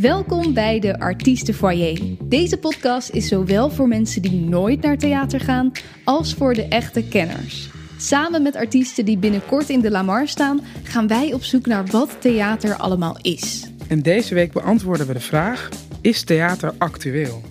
[0.00, 2.00] Welkom bij de Artiestenfoyer.
[2.22, 5.72] Deze podcast is zowel voor mensen die nooit naar theater gaan,
[6.04, 7.70] als voor de echte kenners.
[7.96, 12.16] Samen met artiesten die binnenkort in de Lamar staan, gaan wij op zoek naar wat
[12.20, 13.70] theater allemaal is.
[13.88, 15.68] En deze week beantwoorden we de vraag:
[16.00, 17.42] is theater actueel?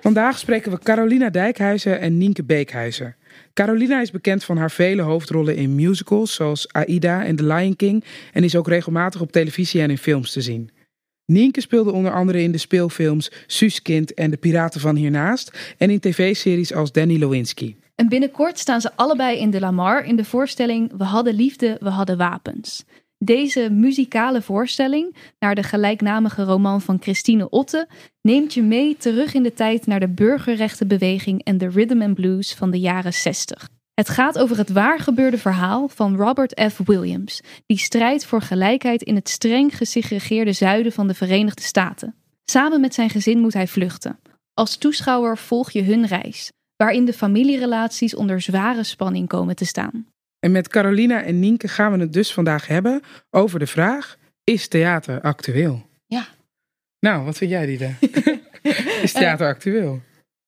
[0.00, 3.16] Vandaag spreken we Carolina Dijkhuizen en Nienke Beekhuizen.
[3.54, 8.04] Carolina is bekend van haar vele hoofdrollen in musicals zoals Aida en The Lion King
[8.32, 10.70] en is ook regelmatig op televisie en in films te zien.
[11.26, 16.00] Nienke speelde onder andere in de speelfilms Suuskind en De Piraten van Hiernaast en in
[16.00, 17.74] tv-series als Danny Lewinsky.
[17.94, 21.88] En binnenkort staan ze allebei in de Lamar in de voorstelling We hadden liefde, we
[21.88, 22.84] hadden wapens.
[23.18, 27.88] Deze muzikale voorstelling, naar de gelijknamige roman van Christine Otte,
[28.22, 32.54] neemt je mee terug in de tijd naar de burgerrechtenbeweging en de rhythm and blues
[32.54, 33.68] van de jaren 60.
[33.94, 36.80] Het gaat over het waargebeurde verhaal van Robert F.
[36.84, 42.14] Williams, die strijdt voor gelijkheid in het streng gesegregeerde zuiden van de Verenigde Staten.
[42.44, 44.18] Samen met zijn gezin moet hij vluchten.
[44.54, 50.06] Als toeschouwer volg je hun reis, waarin de familierelaties onder zware spanning komen te staan.
[50.38, 54.68] En met Carolina en Nienke gaan we het dus vandaag hebben over de vraag: is
[54.68, 55.86] theater actueel?
[56.06, 56.26] Ja.
[57.00, 57.94] Nou, wat vind jij, Diede?
[59.02, 60.00] is theater actueel?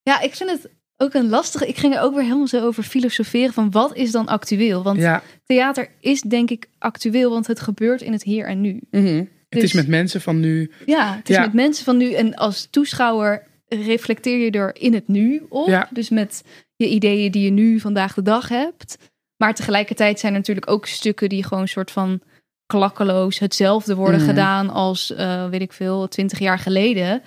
[0.02, 1.66] Ja, ik vind het ook een lastige.
[1.66, 4.82] Ik ging er ook weer helemaal zo over filosoferen van wat is dan actueel?
[4.82, 8.80] Want Ja, theater is denk ik actueel, want het gebeurt in het hier en nu.
[8.90, 9.06] mhm.
[9.16, 10.70] het Dus- is met mensen van nu.
[10.86, 11.40] Ja, het is Ja.
[11.42, 15.68] met mensen van nu en als toeschouwer reflecteer je er in het nu op.
[15.68, 15.88] Ja.
[15.90, 16.42] Dus met
[16.76, 18.96] je ideeën die je nu vandaag de dag hebt.
[19.36, 22.20] Maar tegelijkertijd zijn er natuurlijk ook stukken die gewoon een soort van
[22.66, 24.28] klakkeloos hetzelfde worden Mhm.
[24.28, 27.22] gedaan als, eh, weet ik veel, twintig jaar geleden.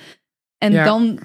[0.57, 1.19] En dan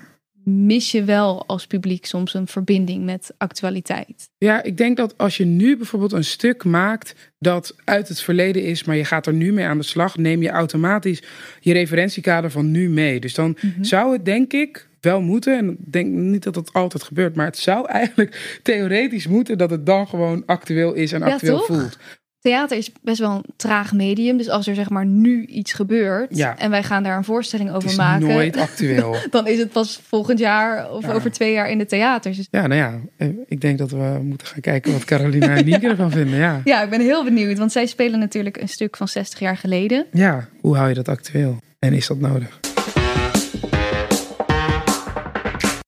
[0.44, 4.28] mis je wel als publiek soms een verbinding met actualiteit.
[4.38, 8.62] Ja, ik denk dat als je nu bijvoorbeeld een stuk maakt dat uit het verleden
[8.62, 11.22] is, maar je gaat er nu mee aan de slag, neem je automatisch
[11.60, 13.20] je referentiekader van nu mee.
[13.20, 13.84] Dus dan Mhm.
[13.84, 17.46] zou het denk ik wel moeten, en ik denk niet dat dat altijd gebeurt, maar
[17.46, 21.98] het zou eigenlijk theoretisch moeten dat het dan gewoon actueel is en actueel voelt.
[22.44, 24.36] Theater is best wel een traag medium.
[24.36, 26.58] Dus als er zeg maar nu iets gebeurt Ja.
[26.58, 29.16] en wij gaan daar een voorstelling Het over is maken, nooit actueel.
[29.30, 31.12] dan is het pas volgend jaar of Ja.
[31.12, 32.36] over twee jaar in de theaters.
[32.36, 35.64] Dus ja, nou ja, eh, ik denk dat we moeten gaan kijken wat Carolina en
[35.64, 36.38] Nienke ervan vinden.
[36.38, 36.60] Ja.
[36.64, 40.06] ja, ik ben heel benieuwd, want zij spelen natuurlijk een stuk van 60 jaar geleden.
[40.12, 41.56] ja, hoe hou je dat actueel?
[41.78, 42.60] En is dat nodig?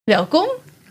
[0.04, 0.46] Welkom.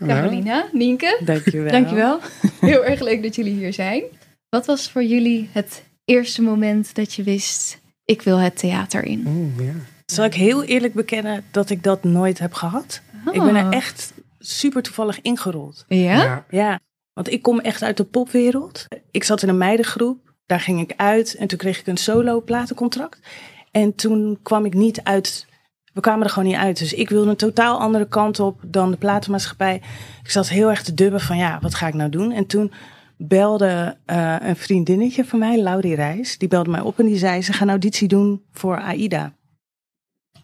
[0.06, 1.20] Carolina, Nienke.
[1.24, 1.70] Dankjewel.
[1.78, 2.18] Dankjewel.
[2.60, 4.02] Heel erg leuk dat jullie hier zijn.
[4.48, 9.54] Wat was voor jullie het eerste moment dat je wist, ik wil het theater in?
[10.06, 13.00] Zal ik heel eerlijk bekennen dat ik dat nooit heb gehad?
[13.32, 13.74] Ik ben er Ah.
[13.74, 15.84] echt super toevallig ingerold.
[15.88, 16.22] Ja?
[16.22, 16.44] Ja.
[16.50, 16.80] Ja,
[17.12, 18.86] want ik kom echt uit de popwereld.
[19.10, 22.40] Ik zat in een meidengroep, daar ging ik uit en toen kreeg ik een solo
[22.42, 23.18] platencontract.
[23.70, 25.46] En toen kwam ik niet uit,
[25.92, 26.78] we kwamen er gewoon niet uit.
[26.78, 29.74] Dus ik wilde een totaal andere kant op dan de platenmaatschappij.
[30.22, 32.32] Ik zat heel erg te dubben van ja, wat ga ik nou doen?
[32.32, 32.72] En toen
[33.16, 37.42] belde eh, een vriendinnetje van mij, Laurie Reis, die belde mij op en die zei
[37.42, 39.34] ze gaan auditie doen voor AIDA.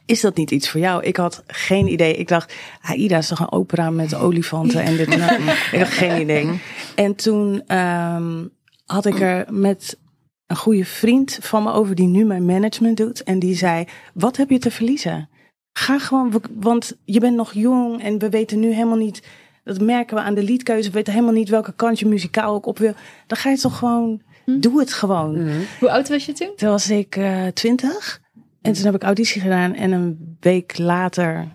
[0.07, 1.03] Is dat niet iets voor jou?
[1.03, 2.17] Ik had geen idee.
[2.17, 5.39] Ik dacht, AIDA is toch een opera met olifanten en dit en dat.
[5.73, 6.61] Ik had geen idee.
[6.95, 8.47] En toen ehm,
[8.87, 9.99] had ik er met
[10.47, 13.23] een goede vriend van me over die nu mijn management doet.
[13.23, 13.85] En die zei,
[14.15, 15.29] wat heb je te verliezen?
[15.73, 19.23] Ga gewoon, want je bent nog jong en we weten nu helemaal niet...
[19.65, 20.89] Dat merken we aan de liedkeuze.
[20.89, 22.95] We weten helemaal niet welke kant je muzikaal ook op wil.
[23.27, 25.51] Dan ga je toch gewoon, doe het gewoon.
[25.81, 26.53] Hoe oud was je toen?
[26.57, 28.21] Toen was ik eh, twintig.
[28.63, 29.75] en toen heb ik auditie gedaan.
[29.75, 31.49] En een week later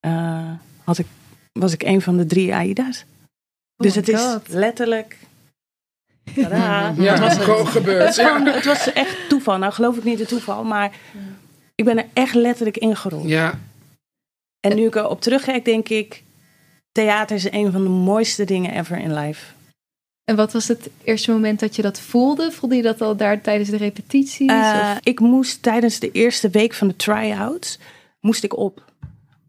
[0.00, 0.50] eh,
[0.84, 1.06] had ik,
[1.52, 3.04] was ik een van de drie AIDA's.
[3.76, 5.16] Dus my het is letterlijk...
[6.34, 6.94] Tadaa.
[6.96, 8.16] Ja, Het was gewoon gebeurd.
[8.16, 9.58] het, was echt toeval.
[9.58, 10.64] Nou geloof ik niet in toeval.
[10.64, 10.92] Maar
[11.74, 13.28] ik ben er echt letterlijk ingerold.
[13.28, 13.58] Ja,
[14.60, 16.24] En nu ik erop terugkijk, denk ik...
[16.96, 19.44] Theater is een van de mooiste dingen ever in life.
[20.24, 22.52] En wat was het eerste moment dat je dat voelde?
[22.52, 24.48] Voelde je dat al daar tijdens de repetities?
[24.48, 27.78] Eh, ik moest tijdens de eerste week van de try-outs
[28.20, 28.84] moest ik op.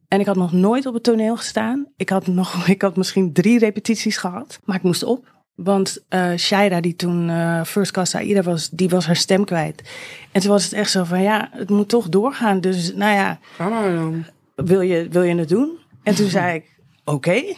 [0.07, 1.87] En ik had nog nooit op het toneel gestaan.
[1.97, 5.35] Ik had, nog, ik had misschien drie repetities gehad, maar ik moest op.
[5.55, 9.81] Want eh Shaira, die toen eh, First Class Aida was, die was haar stem kwijt.
[10.31, 12.61] En toen was het echt zo van, ja, het moet toch doorgaan.
[12.61, 14.25] Dus nou ja, ga maar dan.
[14.55, 15.69] wil je, wil je het doen?
[16.03, 16.76] En toen zei ik,
[17.07, 17.31] oké.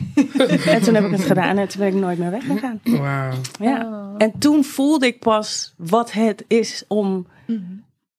[0.65, 2.79] en toen heb ik het gedaan en toen ben ik nooit meer weggegaan.
[2.83, 3.33] Wauw.
[3.59, 3.85] Ja.
[3.85, 4.15] Oh.
[4.17, 7.61] En toen voelde ik pas wat het is om Mhm.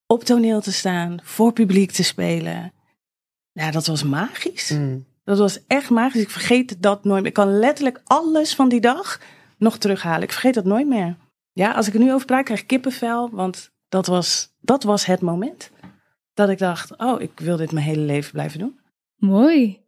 [0.06, 2.72] op toneel te staan, voor publiek te spelen.
[3.52, 4.70] Ja, dat was magisch.
[4.70, 5.04] Mm.
[5.24, 6.22] Dat was echt magisch.
[6.22, 7.28] Ik vergeet dat nooit meer.
[7.28, 9.20] Ik kan letterlijk alles van die dag
[9.58, 10.22] nog terughalen.
[10.22, 11.16] Ik vergeet dat nooit meer.
[11.52, 13.30] Ja, als ik er nu over praat, krijg ik kippenvel.
[13.32, 15.70] Want dat was, dat was het moment.
[16.34, 18.78] dat ik dacht, oh, ik wil dit mijn hele leven blijven doen.
[19.16, 19.80] Mooi.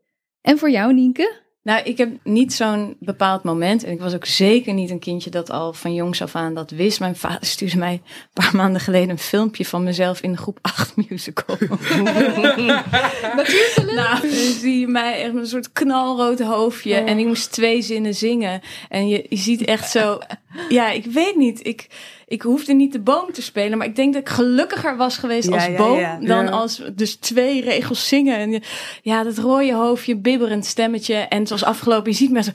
[0.42, 1.40] En voor jou, Nienke?
[1.62, 3.84] Nou, ik heb niet zo'n bepaald moment.
[3.84, 6.70] En ik was ook zeker niet een kindje dat al van jongs af aan dat
[6.70, 7.00] wist.
[7.00, 8.02] Mijn vader stuurde mij een
[8.32, 11.56] paar maanden geleden een filmpje van mezelf in de groep 8 musical.
[13.36, 13.92] Natuurlijk.
[13.94, 16.94] Nou, zie je mij echt een soort knalrood hoofdje.
[16.94, 18.60] En ik moest twee zinnen zingen.
[18.88, 20.18] En je, je ziet echt zo...
[20.68, 21.66] Ja, ik weet niet.
[21.66, 21.86] Ik,
[22.32, 23.78] ik hoefde niet de boom te spelen.
[23.78, 26.18] Maar ik denk dat ik gelukkiger was geweest Ja, als ja, boom ja.
[26.20, 28.36] dan als dus twee regels zingen.
[28.36, 28.62] En
[29.02, 31.14] ja, dat rode hoofdje, bibberend stemmetje.
[31.14, 32.10] En was afgelopen.
[32.10, 32.50] Je ziet me zo...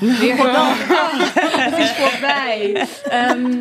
[0.20, 0.76] Weer gedaan.
[0.76, 2.86] Het is voorbij.
[3.08, 3.56] Ehm,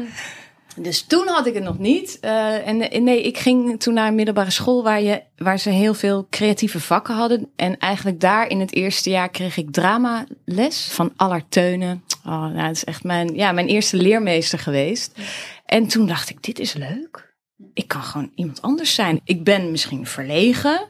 [0.76, 2.18] dus toen had ik het nog niet.
[2.22, 5.70] Eh, en eh, nee, ik ging toen naar een middelbare school waar, je, waar ze
[5.70, 7.50] heel veel creatieve vakken hadden.
[7.56, 12.04] En eigenlijk daar in het eerste jaar kreeg ik dramales van Allard Teunen.
[12.28, 15.20] Oh, nou, dat is echt mijn, ja, mijn eerste leermeester geweest.
[15.66, 17.36] En toen dacht ik, dit is leuk.
[17.74, 19.22] Ik kan gewoon iemand anders zijn.
[19.24, 20.88] Ik ben misschien verlegen,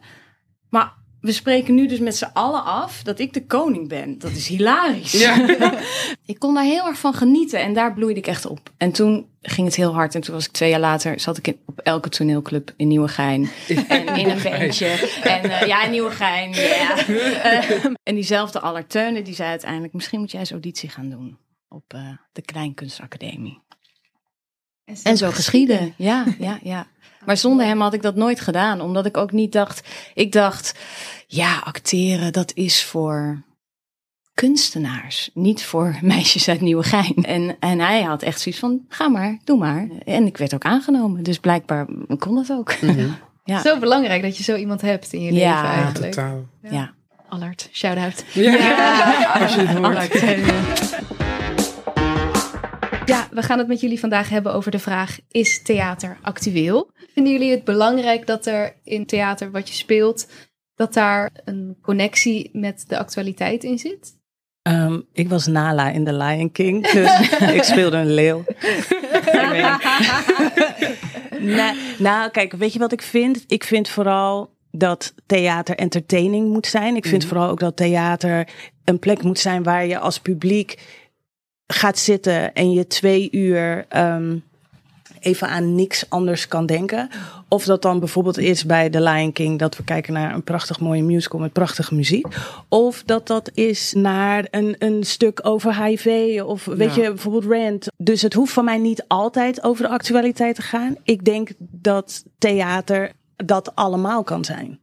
[0.69, 4.19] maar we spreken nu dus met z'n allen af dat ik de koning ben.
[4.19, 5.13] Dat is hilarisch.
[6.25, 8.71] ik kon daar heel erg van genieten en daar bloeide ik echt op.
[8.77, 11.47] En toen ging het heel hard en toen was ik twee jaar later, zat ik
[11.47, 13.49] in, op elke toneelclub in Nieuwegein.
[13.87, 15.19] en in een bandje.
[15.23, 16.95] En eh, ja, in Nieuwegein, ja.
[18.03, 21.37] En diezelfde Allard Teunen, die zei uiteindelijk, misschien moet jij eens auditie gaan doen
[21.69, 23.61] op eh, de Kleinkunstacademie.
[25.03, 25.93] En zo geschieden.
[25.97, 26.87] Ja, ja, ja.
[27.25, 28.81] Maar zonder hem had ik dat nooit gedaan.
[28.81, 29.87] Omdat ik ook niet dacht.
[30.13, 30.73] Ik dacht,
[31.27, 33.41] ja, acteren, dat is voor
[34.33, 35.29] kunstenaars.
[35.33, 37.15] Niet voor meisjes uit Nieuwegein.
[37.23, 39.87] En, en hij had echt zoiets van, ga maar, doe maar.
[40.05, 41.23] En ik werd ook aangenomen.
[41.23, 41.85] Dus blijkbaar
[42.19, 42.73] kon dat ook.
[43.43, 43.61] Ja.
[43.61, 45.33] Zo belangrijk dat je zo iemand hebt in je Ja.
[45.33, 46.13] leven Ja, eigenlijk.
[46.13, 46.45] totaal.
[46.61, 46.93] Ja.
[47.29, 48.23] Allard, shout-out.
[48.33, 49.85] Ja, als je het hoort.
[49.85, 50.55] Allard Teunen.
[53.07, 56.91] Ja, we gaan het met jullie vandaag hebben over de vraag: is theater actueel?
[57.13, 60.27] Vinden jullie het belangrijk dat er in theater wat je speelt,
[60.75, 64.15] dat daar een connectie met de actualiteit in zit?
[64.61, 68.43] Ehm, ik was Nala in The Lion King, dus ik speelde een leeuw.
[71.39, 73.43] Nou, nou, kijk, weet je wat ik vind?
[73.47, 76.95] Ik vind vooral dat theater entertaining moet zijn.
[76.95, 78.47] Ik vind vooral ook dat theater
[78.83, 80.77] een plek moet zijn waar je als publiek
[81.67, 84.37] gaat zitten en je twee uur ehm,
[85.19, 87.09] even aan niks anders kan denken.
[87.47, 90.79] Of dat dan bijvoorbeeld is bij The Lion King dat we kijken naar een prachtig
[90.79, 92.27] mooie musical met prachtige muziek.
[92.67, 97.01] Of dat dat is naar een, een stuk over HIV of weet Ja.
[97.03, 97.87] je, bijvoorbeeld Rand.
[97.97, 100.95] Dus het hoeft van mij niet altijd over de actualiteit te gaan.
[101.03, 104.79] Ik denk dat theater dat allemaal kan zijn.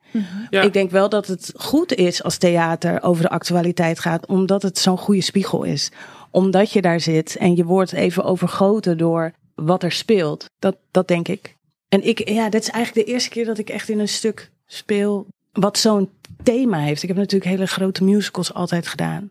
[0.51, 0.63] Ja.
[0.63, 4.79] Ik denk wel dat het goed is als theater over de actualiteit gaat, omdat het
[4.79, 5.91] zo'n goede spiegel is.
[6.35, 10.45] Omdat je daar zit en je wordt even overgoten door wat er speelt.
[10.59, 11.57] Dat, dat denk ik.
[11.89, 14.51] En ik, ja, dat is eigenlijk de eerste keer dat ik echt in een stuk
[14.67, 16.09] speel wat zo'n
[16.43, 17.03] thema heeft.
[17.03, 19.31] Ik heb natuurlijk hele grote musicals altijd gedaan.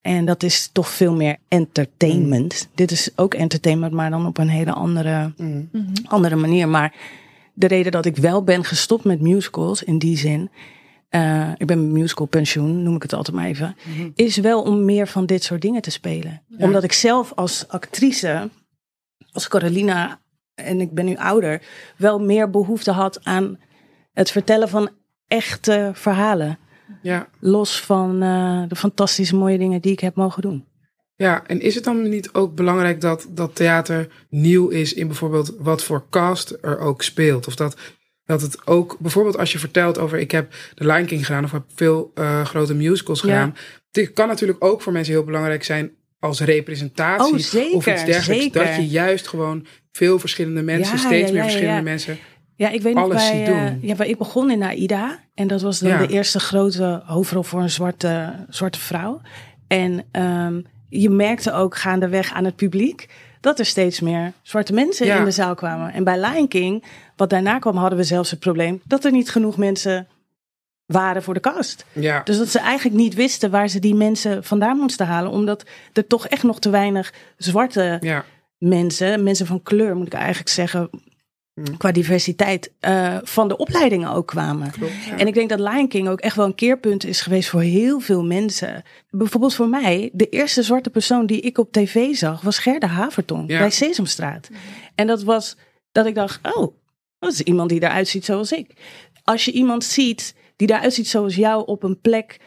[0.00, 2.68] En dat is toch veel meer entertainment.
[2.74, 5.68] Dit is ook entertainment, maar dan op een hele andere Mm.
[6.06, 6.68] andere manier.
[6.68, 6.94] Maar
[7.54, 10.50] de reden dat ik wel ben gestopt met musicals in die zin.
[11.14, 13.76] Eh, ik ben musical pensioen, noem ik het altijd maar even.
[14.14, 16.42] Is wel om meer van dit soort dingen te spelen.
[16.58, 18.50] Omdat ik zelf als actrice,
[19.32, 20.20] als Carolina,
[20.54, 21.62] en ik ben nu ouder,
[21.96, 23.58] wel meer behoefte had aan
[24.12, 24.90] het vertellen van
[25.26, 26.58] echte verhalen.
[27.02, 27.28] Ja.
[27.40, 30.64] Los van eh, de fantastische mooie dingen die ik heb mogen doen.
[31.16, 35.54] Ja, en is het dan niet ook belangrijk dat, dat theater nieuw is in bijvoorbeeld
[35.58, 37.46] wat voor cast er ook speelt?
[37.46, 37.76] Of dat,
[38.26, 41.52] dat het ook, bijvoorbeeld als je vertelt over ik heb The Lion King gedaan of
[41.52, 43.26] heb veel eh, grote musicals Ja.
[43.28, 43.56] gedaan.
[43.90, 48.04] Dit kan natuurlijk ook voor mensen heel belangrijk zijn als representatie Oh, zeker, of iets
[48.04, 48.42] dergelijks.
[48.42, 48.64] zeker.
[48.64, 52.18] Dat je juist gewoon veel verschillende mensen, Ja, steeds ja, meer verschillende mensen.
[52.56, 53.78] Ja, ik weet nog alles bij, ziet eh, doen.
[53.82, 55.18] ja, bij, ik begon in AIDA.
[55.34, 59.20] En dat was dan de eerste grote hoofdrol voor een zwarte, zwarte vrouw.
[59.68, 63.08] En ehm, je merkte ook gaandeweg aan het publiek
[63.44, 65.18] dat er steeds meer zwarte mensen Ja.
[65.18, 65.92] in de zaal kwamen.
[65.92, 66.84] En bij Lion King,
[67.16, 70.06] wat daarna kwam, hadden we zelfs het probleem dat er niet genoeg mensen
[70.86, 71.84] waren voor de cast.
[71.92, 75.30] Ja, Dus dat ze eigenlijk niet wisten waar ze die mensen vandaan moesten halen.
[75.30, 78.24] Omdat er toch echt nog te weinig zwarte ja,
[78.58, 80.90] mensen, mensen van kleur moet ik eigenlijk zeggen.
[81.78, 84.70] Qua diversiteit, eh, van de opleidingen ook kwamen.
[84.70, 84.92] klopt.
[85.08, 85.18] Ja.
[85.18, 88.00] En ik denk dat Lion King ook echt wel een keerpunt is geweest voor heel
[88.00, 88.82] veel mensen.
[89.10, 93.50] Bijvoorbeeld voor mij, de eerste zwarte persoon die ik op tv zag, was Gerda Havertong
[93.50, 93.58] Ja.
[93.58, 94.48] bij Sesamstraat.
[94.94, 95.56] En dat was
[95.92, 96.74] dat ik dacht, oh,
[97.18, 98.70] dat is iemand die eruit ziet zoals ik.
[99.24, 102.40] Als je iemand ziet die eruit ziet zoals jou op een plek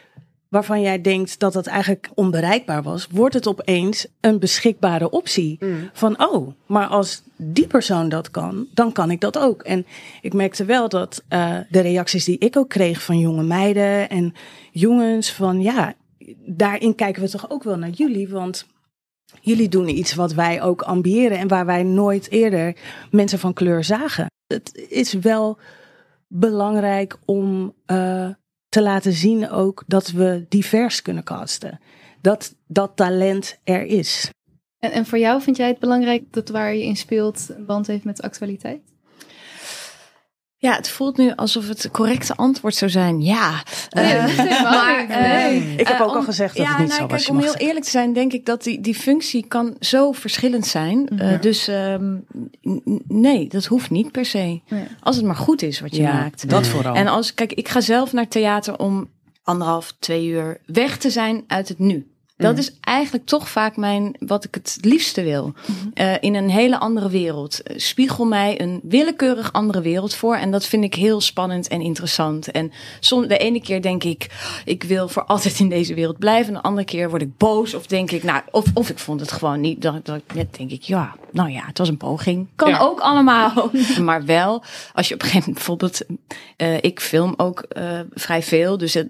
[0.48, 5.56] waarvan jij denkt dat het eigenlijk onbereikbaar was, wordt het opeens een beschikbare optie.
[5.60, 5.90] Mm.
[5.92, 9.62] Van oh, maar als die persoon dat kan, dan kan ik dat ook.
[9.62, 9.86] En
[10.20, 14.34] ik merkte wel dat uh, de reacties die ik ook kreeg van jonge meiden en
[14.70, 15.94] jongens, van ja,
[16.46, 18.66] daarin kijken we toch ook wel naar jullie, want
[19.40, 22.76] jullie doen iets wat wij ook ambiëren en waar wij nooit eerder
[23.10, 24.26] mensen van kleur zagen.
[24.46, 25.58] Het is wel
[26.26, 28.28] belangrijk om uh,
[28.68, 31.80] te laten zien ook dat we divers kunnen casten.
[32.20, 34.30] Dat dat talent er is.
[34.78, 37.86] En, en voor jou vind jij het belangrijk dat waar je in speelt een band
[37.86, 38.80] heeft met actualiteit?
[40.60, 43.62] Ja, het voelt nu alsof het correcte antwoord zou zijn ja.
[43.90, 45.74] Nee, uh, maar, uh, nee.
[45.76, 47.24] Ik heb ook uh, al gezegd dat ja, het niet nou, zo was.
[47.24, 50.66] Kijk, om heel eerlijk te zijn, denk ik dat die, die functie kan zo verschillend
[50.66, 51.08] zijn.
[51.16, 51.36] Ja.
[51.36, 52.24] Dus um,
[53.08, 54.60] nee, dat hoeft niet per se.
[55.00, 56.48] Als het maar goed is wat je ja, maakt.
[56.48, 56.94] Dat vooral.
[56.94, 59.10] En als, kijk, ik ga zelf naar theater om
[59.42, 62.06] anderhalf, twee uur weg te zijn uit het nu.
[62.38, 62.58] Dat Mm.
[62.58, 65.52] is eigenlijk toch vaak mijn, wat ik het liefste wil.
[65.66, 65.88] Mhm.
[65.94, 67.60] Uh, in een hele andere wereld.
[67.70, 70.36] Uh, spiegel mij een willekeurig andere wereld voor.
[70.36, 72.50] En dat vind ik heel spannend en interessant.
[72.50, 74.26] En soms, de ene keer denk ik,
[74.64, 76.46] ik wil voor altijd in deze wereld blijven.
[76.54, 77.74] En de andere keer word ik boos.
[77.74, 79.82] Of denk ik, nou, of, of ik vond het gewoon niet.
[79.82, 82.48] Dan, dan denk ik, ja, nou ja, het was een poging.
[82.56, 82.78] Kan Ja.
[82.78, 83.70] ook allemaal.
[84.00, 84.62] maar wel,
[84.94, 86.00] als je op een gegeven moment bijvoorbeeld,
[86.56, 87.64] uh, ik film ook
[88.14, 88.78] vrij veel.
[88.78, 89.08] Dus het,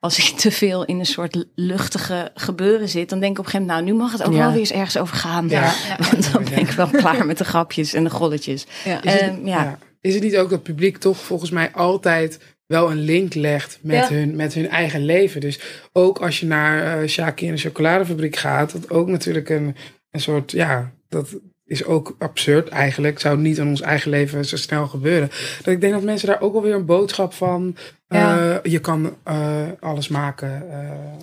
[0.00, 3.50] als ik te veel in een soort luchtige gebeuren zit, dan denk ik op een
[3.50, 4.38] gegeven moment, nou, nu mag het ook Ja.
[4.38, 5.48] wel weer eens ergens over gaan.
[5.48, 5.72] Ja.
[6.10, 8.66] Want dan ben ik wel klaar met de grapjes en de golletjes.
[8.84, 9.02] Ja.
[9.02, 9.78] Is het, Ehm, ja.
[10.00, 13.78] Is het niet ook dat het publiek toch volgens mij altijd wel een link legt
[13.82, 15.40] met, hun, met hun eigen leven?
[15.40, 15.60] Dus
[15.92, 19.76] ook als je naar uh, Shaki en de chocoladefabriek gaat, dat ook natuurlijk een,
[20.10, 21.28] een soort, ja, dat
[21.64, 23.20] is ook absurd eigenlijk.
[23.20, 25.30] Zou niet in ons eigen leven zo snel gebeuren.
[25.62, 27.76] Dat ik denk dat mensen daar ook alweer een boodschap van.
[28.08, 28.38] Ja.
[28.38, 29.34] Uh, je kan uh,
[29.80, 30.62] alles maken.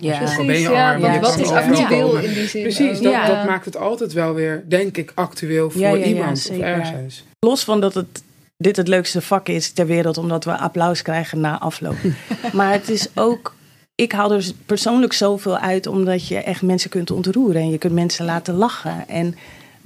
[0.00, 0.22] Ja.
[0.22, 1.00] Ook al ben je ja, arm.
[1.00, 2.24] want je wat is actueel komen.
[2.24, 2.62] in die zin?
[2.62, 3.26] Precies, dat, Ja.
[3.26, 6.58] dat maakt het altijd wel weer, denk ik, actueel voor Ja, ja, ja, iemand of
[6.58, 7.24] ergens.
[7.38, 8.22] Los van dat het
[8.56, 11.96] dit het leukste vak is ter wereld, omdat we applaus krijgen na afloop.
[12.52, 13.54] maar het is ook.
[13.94, 17.92] Ik haal er persoonlijk zoveel uit, omdat je echt mensen kunt ontroeren en je kunt
[17.92, 19.08] mensen laten lachen.
[19.08, 19.34] En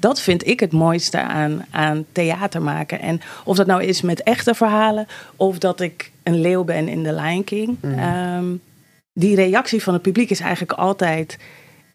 [0.01, 3.01] dat vind ik het mooiste aan, aan theater maken.
[3.01, 7.03] En of dat nou is met echte verhalen, of dat ik een leeuw ben in
[7.03, 7.77] The Lion King.
[7.81, 7.99] Mm.
[7.99, 8.61] Um,
[9.13, 11.39] die reactie van het publiek is eigenlijk altijd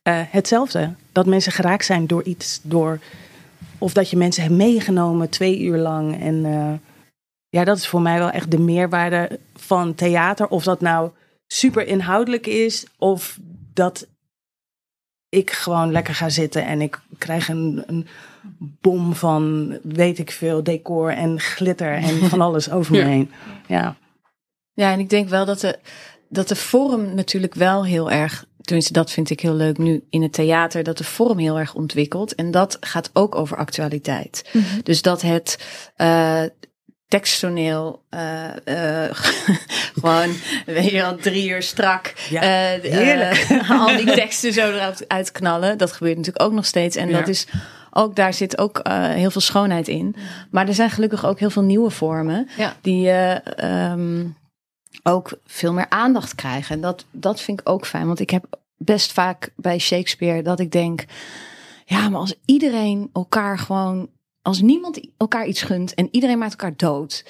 [0.04, 0.94] uh, hetzelfde.
[1.12, 3.00] Dat mensen geraakt zijn door iets, door
[3.78, 6.22] of dat je mensen hebt meegenomen twee uur lang.
[6.22, 6.74] En uh,
[7.50, 10.48] ja, dat is voor mij wel echt de meerwaarde van theater.
[10.48, 11.10] Of dat nou
[11.48, 13.38] super inhoudelijk is, of
[13.74, 14.08] dat
[15.34, 18.08] ik gewoon lekker ga zitten en ik krijg een, een
[18.58, 23.32] bom van weet ik veel, decor en glitter en van alles over me heen.
[23.68, 23.96] Ja.
[24.74, 25.80] Ja, en ik denk wel dat de,
[26.30, 30.22] dat de vorm natuurlijk wel heel erg tenminste dat vind ik heel leuk nu in
[30.22, 32.36] het theater, dat de vorm heel erg ontwikkelt.
[32.36, 34.50] En dat gaat ook over actualiteit.
[34.52, 34.84] Mm -hmm.
[34.84, 35.66] Dus dat het
[35.98, 36.44] uh,
[37.14, 39.10] teksttoneel uh, uh,
[40.00, 42.14] gewoon, weet je wel, drie uur strak.
[42.30, 42.42] Ja,
[42.82, 43.48] heerlijk.
[43.70, 45.78] al die teksten zo eruit uitknallen.
[45.78, 46.96] Dat gebeurt natuurlijk ook nog steeds.
[46.96, 47.20] En ja.
[47.20, 47.48] dat is
[47.92, 50.16] ook, daar zit ook heel veel schoonheid in.
[50.52, 52.50] Maar er zijn gelukkig ook heel veel nieuwe vormen.
[52.58, 52.76] Ja.
[52.82, 53.12] Die
[53.64, 54.38] um,
[55.04, 56.76] ook veel meer aandacht krijgen.
[56.76, 58.08] En dat, dat vind ik ook fijn.
[58.08, 58.46] Want ik heb
[58.78, 61.06] best vaak bij Shakespeare dat ik denk...
[61.86, 64.10] Ja, maar als iedereen elkaar gewoon...
[64.44, 67.26] Als niemand elkaar iets gunt en iedereen maakt elkaar dood.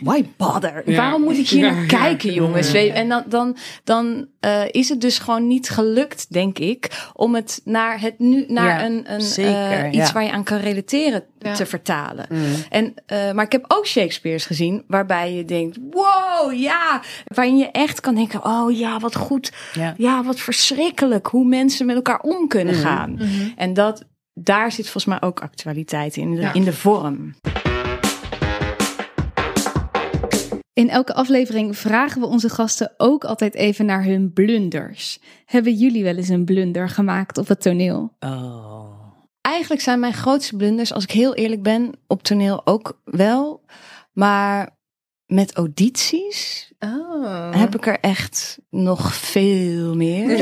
[0.00, 0.90] Why bother?
[0.90, 0.96] Ja.
[0.96, 2.72] Waarom moet ik hier ja, naar ja, kijken, jongens?
[2.72, 7.60] En dan, dan, dan uh, is het dus gewoon niet gelukt, denk ik, om het
[7.64, 11.66] naar het nu naar een, een zeker, uh, iets waar je aan kan relateren te
[11.66, 12.26] vertalen.
[12.28, 12.44] Mm.
[12.70, 17.70] En, uh, maar ik heb ook Shakespeare's gezien waarbij je denkt, wow, ja, waarin je
[17.70, 19.52] echt kan denken, oh ja, wat goed,
[19.96, 22.80] ja, wat verschrikkelijk hoe mensen met elkaar om kunnen mm.
[22.80, 23.10] gaan.
[23.10, 23.52] Mm -hmm.
[23.56, 24.04] En dat
[24.38, 26.52] daar zit volgens mij ook actualiteit in, de, ja.
[26.52, 27.34] in de vorm.
[30.72, 35.20] In elke aflevering vragen we onze gasten ook altijd even naar hun blunders.
[35.44, 38.16] Hebben jullie wel eens een blunder gemaakt op het toneel?
[38.20, 38.86] Oh.
[39.40, 43.64] Eigenlijk zijn mijn grootste blunders, als ik heel eerlijk ben, op toneel ook wel.
[44.12, 44.76] Maar
[45.26, 47.60] met audities oh.
[47.60, 50.40] heb ik er echt nog veel meer.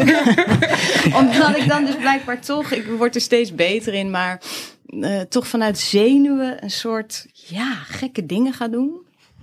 [1.20, 4.42] Omdat ik dan dus blijkbaar toch, ik word er steeds beter in, maar
[4.86, 9.02] uh, toch vanuit zenuwen een soort, ja, gekke dingen ga doen.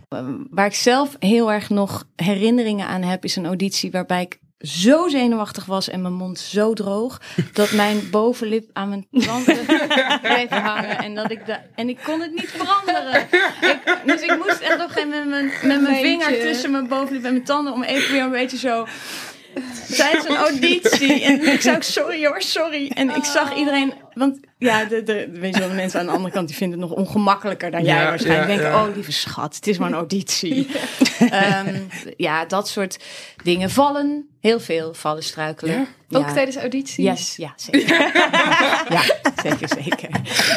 [0.09, 4.39] Uh, waar ik zelf heel erg nog herinneringen aan heb, is een auditie waarbij ik
[4.61, 7.21] zo zenuwachtig was en mijn mond zo droog
[7.53, 9.65] dat mijn bovenlip aan mijn tanden
[10.21, 13.27] bleef hangen en dat ik de, en ik kon het niet veranderen.
[13.61, 17.31] Ik, dus ik moest echt nog met mijn, met mijn vinger tussen mijn bovenlip en
[17.31, 18.85] mijn tanden om even weer een beetje zo
[19.95, 21.23] tijdens een auditie.
[21.23, 22.91] En ik zei ook, sorry hoor, sorry.
[22.93, 26.11] En ik zag iedereen, want ja, de, de, weet je wel, de mensen aan de
[26.11, 28.49] andere kant die vinden het nog ongemakkelijker dan jij Ja, waarschijnlijk.
[28.49, 28.87] ja, denken, ja.
[28.87, 30.67] oh lieve schat, het is maar een auditie.
[31.19, 31.63] Ja,
[32.17, 32.99] ja dat soort
[33.43, 34.25] dingen vallen.
[34.39, 35.87] Heel veel vallen struikelen.
[36.09, 36.19] Ja?
[36.19, 37.05] Ook tijdens audities?
[37.05, 37.97] Yes, ja, zeker.
[38.95, 39.01] ja,
[39.43, 40.09] zeker, zeker.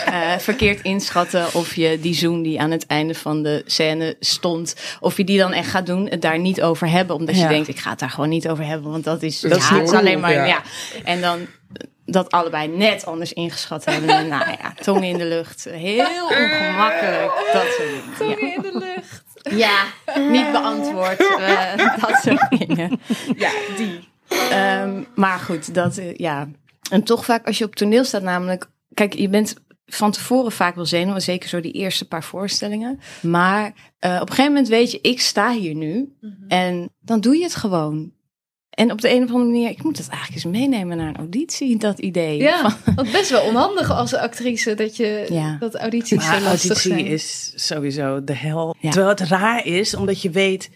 [0.07, 4.77] Eh, verkeerd inschatten of je die zoen die aan het einde van de scène stond,
[5.01, 7.17] of je die dan echt gaat doen, het daar niet over hebben.
[7.17, 9.69] Omdat je denkt, ik ga het daar gewoon niet over hebben, want dat is, Dat
[9.69, 10.45] ja, is is alleen maar, ja.
[10.45, 10.63] ja.
[11.05, 11.47] En dan
[12.15, 14.09] dat allebei net anders ingeschat hebben.
[14.09, 15.65] En, nou ja, tong in de lucht.
[15.71, 17.51] Heel ongemakkelijk.
[17.53, 18.17] Dat soort dingen.
[18.19, 19.23] Tongen in de lucht.
[19.57, 19.85] Ja,
[20.37, 21.21] niet beantwoord.
[21.39, 23.01] eh, dat soort dingen.
[23.37, 24.09] Ja, die.
[24.29, 26.49] Ehm, maar goed, dat, eh, ja.
[26.91, 28.67] En toch vaak als je op toneel staat namelijk...
[28.95, 29.55] Kijk, je bent
[29.87, 31.23] van tevoren vaak wel zenuwen.
[31.23, 33.01] Zeker zo die eerste paar voorstellingen.
[33.23, 36.17] Maar eh, op een gegeven moment weet je, ik sta hier nu.
[36.49, 38.13] En dan doe je het gewoon.
[38.75, 41.17] En op de een of andere manier, ik moet dat eigenlijk eens meenemen naar een
[41.17, 42.39] auditie, dat idee.
[42.39, 45.57] Ja, Van- want best wel onhandig als actrice dat je Ja.
[45.61, 47.07] dat audities zo lastig auditie zijn.
[47.07, 48.77] is sowieso de hel.
[48.81, 48.91] Ja.
[48.91, 50.71] Terwijl het raar is, omdat je weet,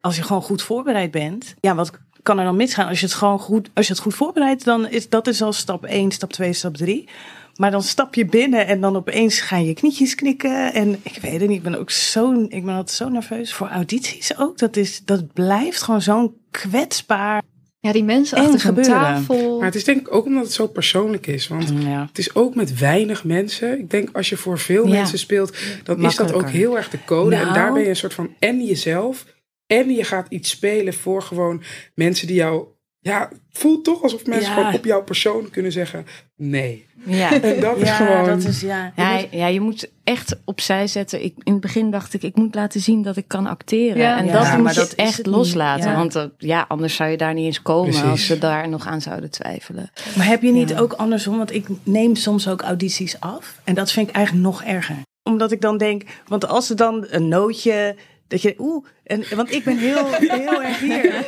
[0.00, 1.90] als je gewoon goed voorbereid bent, ja, wat
[2.22, 2.88] kan er dan misgaan?
[2.88, 5.52] Als je het gewoon goed, als je het goed voorbereidt, dan is dat is al
[5.52, 7.08] stap 1, stap 2, stap 3.
[7.56, 10.72] Maar dan stap je binnen en dan opeens gaan je knietjes knikken.
[10.74, 13.68] En ik weet het niet, ik ben ook zo, ik ben altijd zo nerveus voor
[13.68, 14.58] audities ook.
[14.58, 17.42] Dat, is, dat blijft gewoon zo'n kwetsbaar.
[17.80, 18.92] Ja, die mensen achter zo'n gebeuren.
[18.94, 19.56] tafel.
[19.56, 21.48] Maar het is denk ik ook omdat het zo persoonlijk is.
[21.48, 22.06] Want Ja.
[22.08, 23.78] het is ook met weinig mensen.
[23.78, 24.92] Ik denk als je voor veel Ja.
[24.92, 27.36] mensen speelt, dan is dat ook heel erg de code.
[27.36, 27.54] En Nou.
[27.54, 29.24] daar ben je een soort van en jezelf.
[29.66, 31.62] En je gaat iets spelen voor gewoon
[31.94, 32.66] mensen die jou.
[33.06, 34.54] Ja, het voelt toch alsof mensen Ja.
[34.56, 36.86] gewoon op jouw persoon kunnen zeggen: nee.
[37.04, 37.32] ja.
[37.42, 38.24] En dat is Ja, gewoon.
[38.24, 38.92] dat is ja.
[38.96, 41.24] Ja, ja, je moet echt opzij zetten.
[41.24, 43.98] Ik, in het begin dacht ik, ik moet laten zien dat ik kan acteren.
[44.02, 44.18] Ja.
[44.18, 45.90] en Ja, dat maar moet je dat is echt loslaten.
[45.90, 45.96] Ja.
[45.96, 48.08] Want eh, ja, anders zou je daar niet eens komen Precies.
[48.10, 49.90] als ze daar nog aan zouden twijfelen.
[50.16, 50.78] Maar heb je niet Ja.
[50.78, 51.36] ook andersom?
[51.36, 53.60] Want ik neem soms ook audities af.
[53.64, 54.96] En dat vind ik eigenlijk nog erger.
[55.22, 57.96] Omdat ik dan denk, want als er dan een nootje.
[58.28, 61.02] Dat je, oeh, en, want ik ben heel, heel erg hier.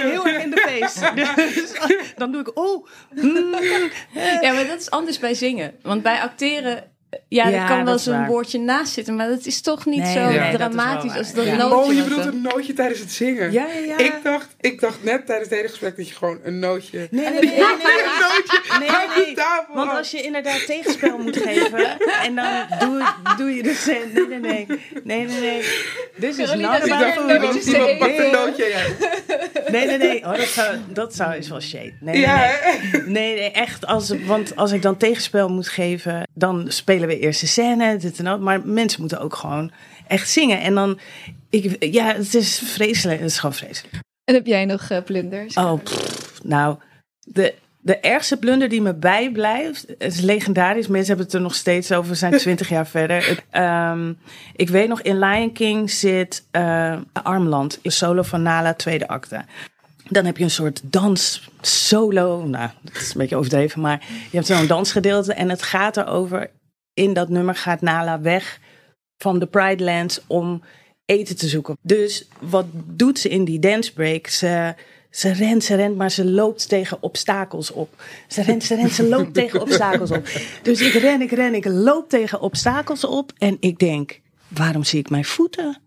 [0.00, 1.12] Heel erg in de face.
[1.54, 1.72] Dus
[2.16, 2.86] dan doe ik, oeh.
[3.14, 3.54] mm,
[4.40, 5.74] Ja, maar dat is anders bij zingen.
[5.82, 6.92] Want bij acteren,
[7.28, 8.26] ja, Ja, er kan wel eens een waar.
[8.26, 9.16] woordje naast zitten.
[9.16, 11.56] Maar dat is toch niet Nee, zo nee, dramatisch als dat Ja.
[11.56, 11.76] nootje.
[11.76, 13.52] Oh, je bedoelt een nootje tijdens het zingen?
[13.52, 13.98] Ja, ja, ja.
[13.98, 17.08] Ik, dacht, ik dacht net tijdens het hele gesprek dat je gewoon een nootje.
[17.10, 17.40] Nee, nee, nee.
[17.40, 18.02] nee, nee.
[18.02, 19.34] Een nootje Nee, nee.
[19.34, 19.74] tafel.
[19.74, 22.46] Want als je inderdaad tegenspel moet geven en dan
[22.78, 23.02] doe,
[23.36, 23.86] doe je dus.
[23.86, 24.66] Nee, nee, nee.
[25.04, 25.62] Nee, nee, nee.
[26.20, 28.64] This is not about iemand, nootje iemand pakt een nootje.
[28.64, 29.06] Ja,
[29.70, 30.24] Nee, nee, nee.
[30.24, 31.92] Oh, dat, zou, dat zou is wel shade.
[32.00, 32.26] Nee, nee,
[32.92, 33.02] nee.
[33.06, 33.86] Nee, nee, echt.
[33.86, 36.66] Als, want als ik dan tegenspel moet geven, dan
[36.98, 38.40] spelen we eerst de scène, dit en dat.
[38.40, 39.70] Maar mensen moeten ook gewoon
[40.06, 40.60] echt zingen.
[40.60, 40.98] En dan,
[41.50, 43.20] ik, ja, het is vreselijk.
[43.20, 43.94] Het is gewoon vreselijk.
[44.24, 45.54] En heb jij nog eh, blunders?
[45.54, 46.76] Oh, pff, nou,
[47.20, 50.86] de, de ergste blunder die me bijblijft, het is legendarisch.
[50.86, 53.44] Mensen hebben het er nog steeds over, we zijn twintig jaar verder.
[53.50, 54.12] Ehm,
[54.56, 59.44] ik weet nog, in Lion King zit eh, Armland, een solo van Nala, tweede acte.
[60.08, 62.44] Dan heb je een soort dans solo.
[62.44, 65.32] Nou, dat is een beetje overdreven, maar je hebt zo'n dansgedeelte.
[65.32, 66.50] En het gaat erover,
[66.98, 68.60] in dat nummer gaat Nala weg
[69.16, 70.62] van de Pride Lands om
[71.04, 71.76] eten te zoeken.
[71.82, 74.26] Dus wat doet ze in die dance break?
[74.26, 74.74] Ze,
[75.10, 78.02] ze rent, ze rent, maar ze loopt tegen obstakels op.
[78.28, 80.28] Ze rent, ze rent, ze loopt tegen obstakels op.
[80.62, 83.32] Dus ik ren, ik ren, ik loop tegen obstakels op.
[83.38, 85.80] En ik denk, waarom zie ik mijn voeten?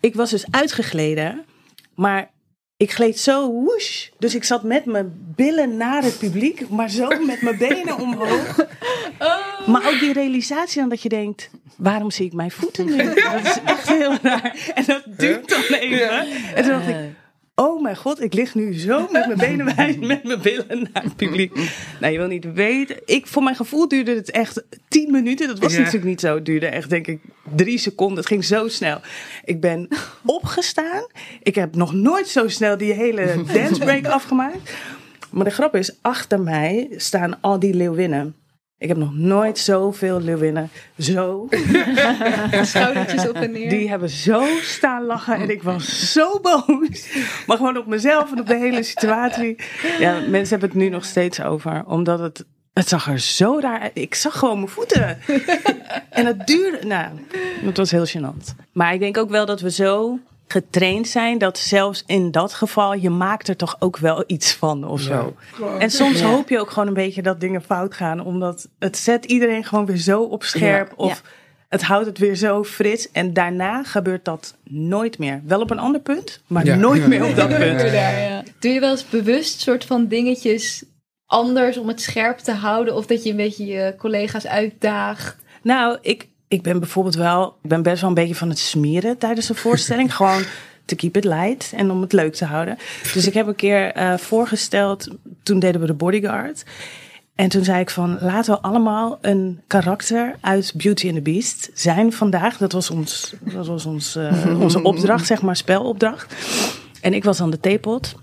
[0.00, 1.44] Ik was dus uitgegleden,
[1.94, 2.30] maar
[2.76, 4.08] ik gleed zo woesh.
[4.18, 8.66] Dus ik zat met mijn billen naar het publiek, maar zo met mijn benen omhoog.
[9.66, 12.96] Maar ook die realisatie dan dat je denkt, waarom zie ik mijn voeten nu?
[12.96, 14.72] Dat is echt heel raar.
[14.74, 16.26] En dat duurt dan even.
[16.54, 16.96] En toen dacht ik,
[17.54, 21.02] oh mijn god, ik lig nu zo met mijn benen wijd, met mijn billen naar
[21.02, 21.54] het publiek.
[22.00, 22.96] Nou, je wil niet weten.
[23.04, 25.46] Ik, voor mijn gevoel duurde het echt tien minuten.
[25.46, 25.78] Dat was Ja.
[25.78, 26.34] natuurlijk niet zo.
[26.34, 27.20] Het duurde echt, denk ik,
[27.56, 28.16] drie seconden.
[28.16, 29.00] Het ging zo snel.
[29.44, 29.88] Ik ben
[30.24, 31.06] opgestaan.
[31.42, 34.72] Ik heb nog nooit zo snel die hele dance break afgemaakt.
[35.30, 38.34] Maar de grap is, achter mij staan al die leeuwinnen.
[38.78, 41.48] Ik heb nog nooit zoveel leeuwinnen zo.
[42.62, 43.68] Schoudertjes op en neer.
[43.68, 47.16] Die hebben zo staan lachen en ik was zo boos.
[47.46, 49.56] Maar gewoon op mezelf en op de hele situatie.
[49.98, 51.84] Ja, mensen hebben het nu nog steeds over.
[51.86, 53.90] Omdat het, het zag er zo raar uit.
[53.94, 55.18] Ik zag gewoon mijn voeten.
[56.10, 57.10] En het duurde, nou,
[57.64, 58.54] het was heel gênant.
[58.72, 62.94] Maar ik denk ook wel dat we zo getraind zijn dat zelfs in dat geval
[62.94, 65.34] je maakt er toch ook wel iets van of zo.
[65.78, 66.26] En soms Ja.
[66.26, 69.86] hoop je ook gewoon een beetje dat dingen fout gaan, omdat het zet iedereen gewoon
[69.86, 71.22] weer zo op scherp Ja, of
[71.68, 73.10] het houdt het weer zo fris.
[73.12, 75.40] En daarna gebeurt dat nooit meer.
[75.44, 76.74] Wel op een ander punt, maar Ja.
[76.74, 77.80] nooit meer op dat punt.
[78.58, 80.84] Doe je wel eens bewust soort van dingetjes
[81.26, 82.94] anders om het scherp te houden?
[82.94, 85.36] Of dat je een beetje je collega's uitdaagt?
[85.62, 89.18] Nou, ik, ik ben bijvoorbeeld wel, ik ben best wel een beetje van het smeren
[89.18, 90.14] tijdens een voorstelling.
[90.16, 90.42] Gewoon
[90.84, 92.78] te keep it light en om het leuk te houden.
[93.12, 95.08] Dus ik heb een keer eh, voorgesteld,
[95.42, 96.64] toen deden we de bodyguard.
[97.34, 101.70] En toen zei ik van, laten we allemaal een karakter uit Beauty and the Beast
[101.74, 102.56] zijn vandaag.
[102.56, 106.34] Dat was, ons, dat was ons, eh, onze opdracht, zeg maar, spelopdracht.
[107.00, 108.14] En ik was dan de theepot.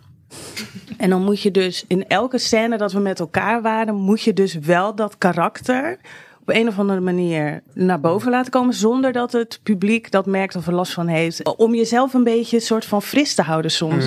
[0.98, 4.34] En dan moet je dus in elke scène dat we met elkaar waren, moet je
[4.34, 6.00] dus wel dat karakter
[6.42, 8.74] op een of andere manier naar boven laten komen.
[8.74, 11.56] Zonder dat het publiek dat merkt of er last van heeft.
[11.58, 14.06] Om jezelf een beetje een soort van fris te houden soms.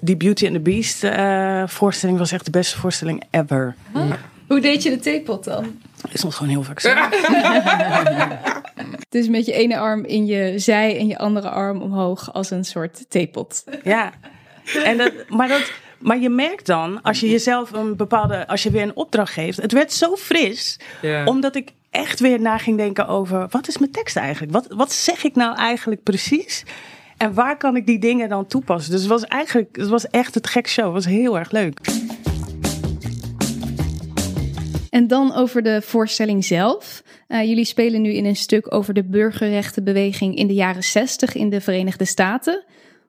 [0.00, 3.74] Die Beauty and the Beast eh, voorstelling was echt de beste voorstelling ever.
[4.48, 5.64] Hoe deed je de theepot dan?
[6.10, 6.94] Ik stond gewoon heel vaak zo.
[9.08, 12.64] Dus met je ene arm in je zij en je andere arm omhoog als een
[12.64, 13.64] soort theepot.
[13.84, 14.12] Ja,
[14.84, 18.70] en dat, maar, dat, maar je merkt dan, als je jezelf een bepaalde, als je
[18.70, 20.80] weer een opdracht geeft, het werd zo fris,
[21.24, 24.52] omdat ik echt weer na ging denken over, wat is mijn tekst eigenlijk?
[24.52, 26.64] Wat, wat zeg ik nou eigenlijk precies?
[27.16, 28.92] En waar kan ik die dingen dan toepassen?
[28.92, 31.80] Dus het was eigenlijk, het was echt het gek show, het was heel erg leuk.
[34.90, 37.02] En dan over de voorstelling zelf.
[37.26, 41.50] Eh, jullie spelen nu in een stuk over de burgerrechtenbeweging in de jaren 60 in
[41.50, 42.64] de Verenigde Staten.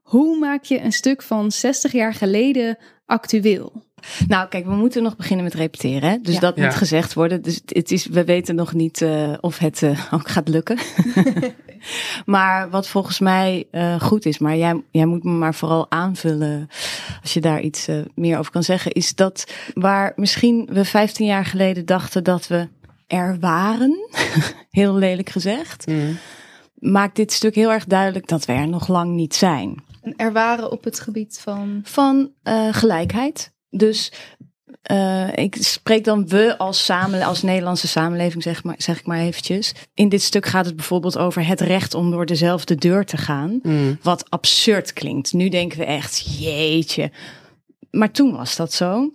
[0.10, 3.88] Hoe maak je een stuk van 60 jaar geleden actueel?
[4.28, 6.10] Nou, kijk, we moeten nog beginnen met repeteren.
[6.10, 6.18] Hè?
[6.22, 6.40] Dus Ja.
[6.40, 6.66] dat Ja.
[6.66, 7.42] moet gezegd worden.
[7.42, 10.78] Dus het- is, we weten nog niet eh, of het eh, ook gaat lukken.
[12.26, 16.68] maar wat volgens mij eh, goed is, maar jij, jij moet me maar vooral aanvullen
[17.22, 21.46] als je daar iets meer over kan zeggen, is dat waar misschien we 15 jaar
[21.46, 22.68] geleden dachten dat we
[23.08, 23.98] er waren,
[24.70, 26.18] heel lelijk gezegd, Mm.
[26.74, 30.72] maakt dit stuk heel erg duidelijk dat we er nog lang niet zijn er waren
[30.72, 31.82] op het gebied van.
[31.84, 33.54] van eh, gelijkheid.
[33.70, 34.12] Dus
[34.82, 39.20] eh, ik spreek dan we als, samen, als Nederlandse samenleving, zeg, maar, zeg ik maar
[39.20, 39.74] eventjes.
[39.94, 43.60] In dit stuk gaat het bijvoorbeeld over het recht om door dezelfde deur te gaan.
[43.64, 43.98] Mm.
[44.02, 45.34] Wat absurd klinkt.
[45.34, 47.12] Nu denken we echt, jeetje.
[47.92, 49.12] Maar toen was dat zo.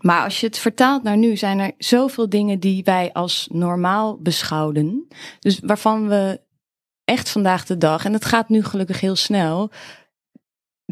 [0.00, 4.18] Maar als je het vertaalt naar nu, zijn er zoveel dingen die wij als normaal
[4.20, 5.06] beschouwden.
[5.40, 6.40] Dus waarvan we
[7.06, 9.70] echt vandaag de dag, en het gaat nu gelukkig heel snel,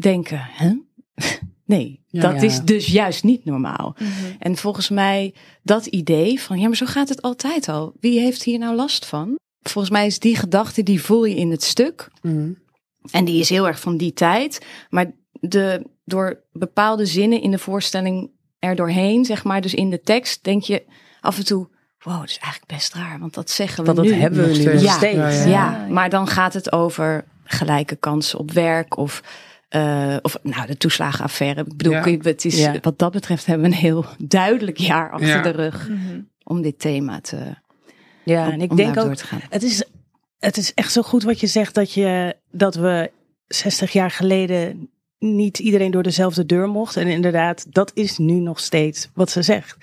[0.01, 0.73] denken, hè?
[1.65, 2.21] Nee, Ja.
[2.21, 2.47] dat Ja.
[2.47, 3.95] is dus juist niet normaal.
[4.39, 7.93] En volgens mij dat idee van, ja, maar zo gaat het altijd al.
[7.99, 9.35] Wie heeft hier nou last van?
[9.61, 12.07] Volgens mij is die gedachte, die voel je in het stuk.
[12.21, 12.57] Mm.
[13.11, 14.65] En die is heel erg van die tijd.
[14.89, 20.01] Maar de, door bepaalde zinnen in de voorstelling er doorheen, zeg maar, dus in de
[20.01, 20.85] tekst, denk je
[21.21, 21.67] af en toe,
[22.05, 23.19] wow, dat is eigenlijk best raar.
[23.19, 24.21] Want dat zeggen we Want dat nu.
[24.21, 25.15] hebben we Nog nu Ja, steeds.
[25.17, 25.85] Ja, Ja, ja.
[25.89, 29.21] maar dan gaat het over gelijke kansen op werk of,
[29.69, 31.61] eh, of nou, de toeslagenaffaire.
[31.61, 32.17] Ik bedoel, Ja.
[32.21, 32.73] het is, Ja.
[32.81, 35.41] wat dat betreft hebben we een heel duidelijk jaar achter Ja.
[35.41, 35.89] de rug
[36.43, 37.37] om dit thema te,
[38.23, 39.41] Ja, om, en ik om denk ook, door te gaan.
[39.49, 39.83] het is,
[40.39, 43.11] het is echt zo goed wat je zegt dat, je, dat we
[43.47, 44.89] 60 jaar geleden
[45.19, 46.97] niet iedereen door dezelfde deur mocht.
[46.97, 49.77] En inderdaad, dat is nu nog steeds wat ze zegt.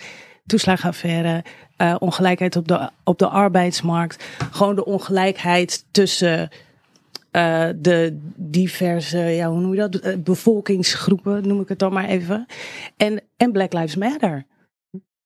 [0.46, 1.44] Toeslagenaffaire,
[1.82, 4.24] eh, ongelijkheid op de, op de arbeidsmarkt.
[4.50, 6.48] Gewoon de ongelijkheid tussen
[7.30, 9.94] eh, de diverse, ja, hoe noem je dat?
[9.94, 12.46] Eh, Bevolkingsgroepen, noem ik het dan maar even.
[12.96, 14.44] En, en Black Lives Matter.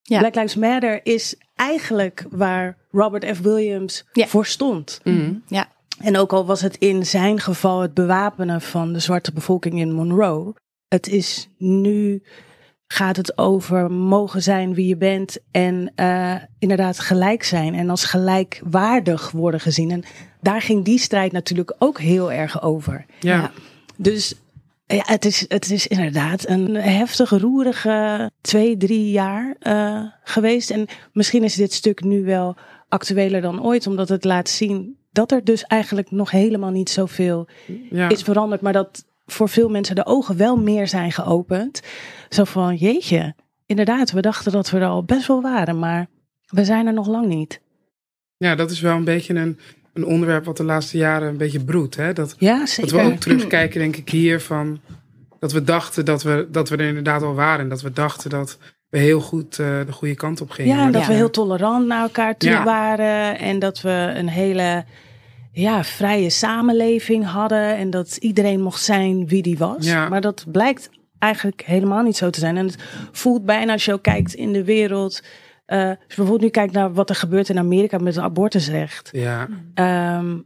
[0.03, 0.19] Ja.
[0.19, 3.41] Black Lives Matter is eigenlijk waar Robert F.
[3.41, 4.27] Williams Ja.
[4.27, 5.01] voor stond.
[5.05, 5.43] Mm.
[5.47, 9.81] Ja, En ook al was het in zijn geval het bewapenen van de zwarte bevolking
[9.81, 10.55] in Monroe.
[10.89, 12.23] Het is nu
[12.87, 18.05] gaat het over mogen zijn wie je bent en eh, inderdaad gelijk zijn en als
[18.05, 19.91] gelijkwaardig worden gezien.
[19.91, 20.05] En
[20.41, 23.07] daar ging die strijd natuurlijk ook heel erg over.
[23.21, 23.51] Ja.
[23.97, 24.35] Dus
[24.87, 30.71] ja, het is, het is inderdaad een heftige, roerige twee, drie jaar eh, geweest.
[30.71, 32.57] En misschien is dit stuk nu wel
[32.89, 37.49] actueler dan ooit, omdat het laat zien dat er dus eigenlijk nog helemaal niet zoveel
[37.91, 38.09] Ja.
[38.09, 38.61] is veranderd.
[38.61, 41.81] Maar dat voor veel mensen de ogen wel meer zijn geopend.
[42.29, 43.35] Zo van, jeetje,
[43.67, 46.07] inderdaad, we dachten dat we er al best wel waren, maar
[46.47, 47.61] we zijn er nog lang niet.
[48.37, 49.59] ja, dat is wel een beetje een,
[49.93, 51.97] een onderwerp wat de laatste jaren een beetje broedt.
[51.97, 52.13] Hè?
[52.13, 52.97] Dat, Ja, dat zeker.
[52.97, 54.81] we ook terugkijken, denk ik, hier van...
[55.39, 57.61] Dat we dachten dat we, dat we er inderdaad al waren.
[57.61, 58.59] En dat we dachten dat
[58.89, 60.77] we heel goed eh, de goede kant op gingen.
[60.77, 61.09] Ja, en dat Ja.
[61.09, 62.65] we heel tolerant naar elkaar toe Ja.
[62.65, 63.39] waren.
[63.39, 64.85] En dat we een hele
[65.61, 67.77] ja, vrije samenleving hadden.
[67.77, 69.87] En dat iedereen mocht zijn wie die was.
[69.87, 70.09] Ja.
[70.09, 72.57] Maar dat blijkt eigenlijk helemaal niet zo te zijn.
[72.57, 72.77] En het
[73.13, 75.23] voelt bijna als je ook kijkt in de wereld.
[75.67, 79.09] eh, als je bijvoorbeeld nu kijkt naar wat er gebeurt in Amerika met het abortusrecht.
[79.13, 80.37] Ja, Ehm,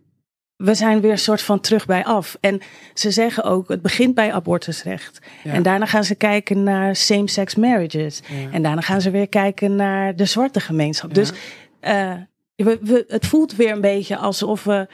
[0.57, 2.37] we zijn weer een soort van terug bij af.
[2.41, 2.61] En
[2.95, 5.19] ze zeggen ook, het begint bij abortusrecht.
[5.45, 5.53] ja.
[5.53, 8.21] En daarna gaan ze kijken naar same-sex marriages.
[8.27, 8.51] Ja.
[8.53, 11.15] En daarna gaan ze weer kijken naar de zwarte gemeenschap.
[11.15, 11.33] Dus
[11.81, 12.13] eh,
[12.65, 14.89] we, we, het voelt weer een beetje alsof we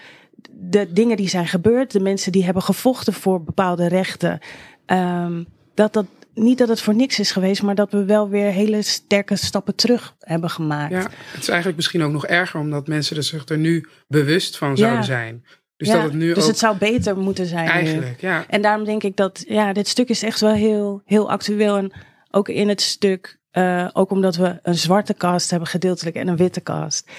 [0.50, 4.38] de dingen die zijn gebeurd, de mensen die hebben gevochten voor bepaalde rechten,
[4.86, 8.50] ehm, dat dat niet dat het voor niks is geweest, maar dat we wel weer
[8.50, 10.92] hele sterke stappen terug hebben gemaakt.
[10.92, 14.58] Ja, het is eigenlijk misschien ook nog erger, omdat mensen er zich er nu bewust
[14.58, 14.76] van Ja.
[14.76, 15.44] zouden zijn.
[15.76, 17.64] Dus Ja, dat het nu dus ook het zou beter moeten zijn.
[17.64, 17.70] nu.
[17.70, 18.44] eigenlijk, ja.
[18.48, 21.76] En daarom denk ik dat, ja, dit stuk is echt wel heel, heel actueel.
[21.76, 21.92] En
[22.30, 26.36] ook in het stuk, eh, ook omdat we een zwarte cast hebben gedeeltelijk en een
[26.36, 27.10] witte cast,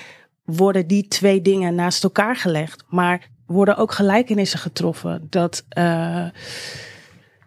[0.56, 2.84] worden die twee dingen naast elkaar gelegd.
[2.90, 5.28] Maar worden ook gelijkenissen getroffen.
[5.30, 6.26] Dat eh,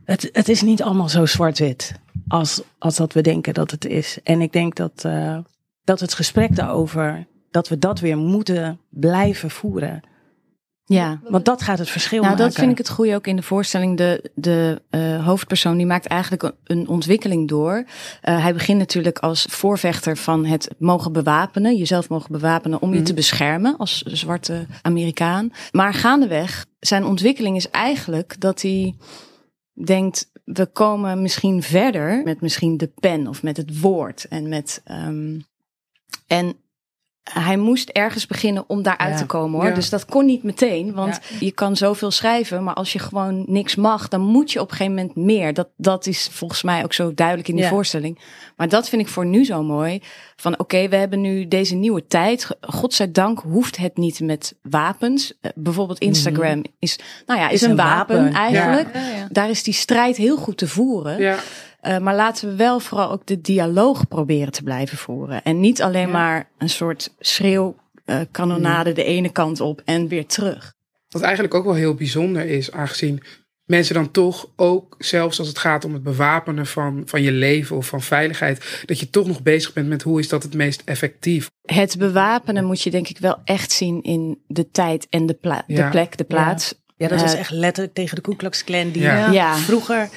[0.05, 1.95] het, het is niet allemaal zo zwart-wit
[2.29, 4.19] als, als dat we denken dat het is.
[4.23, 5.39] En ik denk dat, eh,
[5.85, 10.01] dat het gesprek daarover, dat we dat weer moeten blijven voeren.
[10.95, 11.21] Ja.
[11.29, 12.47] Want dat gaat het verschil Nou, maken.
[12.47, 13.97] dat vind ik het goede ook in de voorstelling.
[13.97, 17.85] De, de eh, hoofdpersoon die maakt eigenlijk een, een ontwikkeling door.
[18.21, 22.97] Eh, hij begint natuurlijk als voorvechter van het mogen bewapenen, jezelf mogen bewapenen om je
[22.97, 23.05] Mhm.
[23.05, 25.53] te beschermen als zwarte Amerikaan.
[25.73, 28.95] Maar gaandeweg, zijn ontwikkeling is eigenlijk dat hij
[29.85, 34.81] denkt, we komen misschien verder met misschien de pen of met het woord en met.
[34.85, 35.39] ehm,
[36.27, 36.55] en
[37.33, 39.17] hij moest ergens beginnen om daaruit Ja.
[39.17, 39.69] te komen hoor.
[39.69, 39.75] Ja.
[39.75, 40.95] Dus dat kon niet meteen.
[40.95, 44.71] Want je kan zoveel schrijven, maar als je gewoon niks mag, dan moet je op
[44.71, 45.55] een gegeven moment meer.
[45.55, 48.19] Dat, dat is volgens mij ook zo duidelijk in die voorstelling.
[48.57, 50.03] Maar dat vind ik voor nu zo mooi.
[50.37, 52.49] Van oké, we hebben nu deze nieuwe tijd.
[52.61, 55.39] Godzijdank hoeft het niet met wapens.
[55.41, 58.95] Eh, bijvoorbeeld Instagram is, nou ja, is, een, wapen, eigenlijk.
[58.95, 59.29] Ja, ja.
[59.31, 61.21] Daar is die strijd heel goed te voeren.
[61.21, 61.39] Ja,
[61.83, 65.43] Uh, maar laten we wel vooral ook de dialoog proberen te blijven voeren.
[65.43, 66.13] En niet alleen Ja.
[66.13, 70.73] maar een soort schreeuwkanonade de ene kant op en weer terug.
[71.09, 73.23] wat eigenlijk ook wel heel bijzonder is, aangezien
[73.65, 77.77] mensen dan toch ook, zelfs als het gaat om het bewapenen van, van je leven
[77.77, 80.83] of van veiligheid, dat je toch nog bezig bent met hoe is dat het meest
[80.85, 81.51] effectief.
[81.63, 85.65] Het bewapenen moet je denk ik wel echt zien in de tijd en de, pla-
[85.67, 85.85] Ja.
[85.85, 86.75] de plek, de plaats.
[86.97, 88.91] Ja, dat was Eh, echt letterlijk tegen de Ku Klux Klan.
[88.91, 89.03] Die.
[89.03, 89.57] Ja.
[89.57, 90.09] vroeger,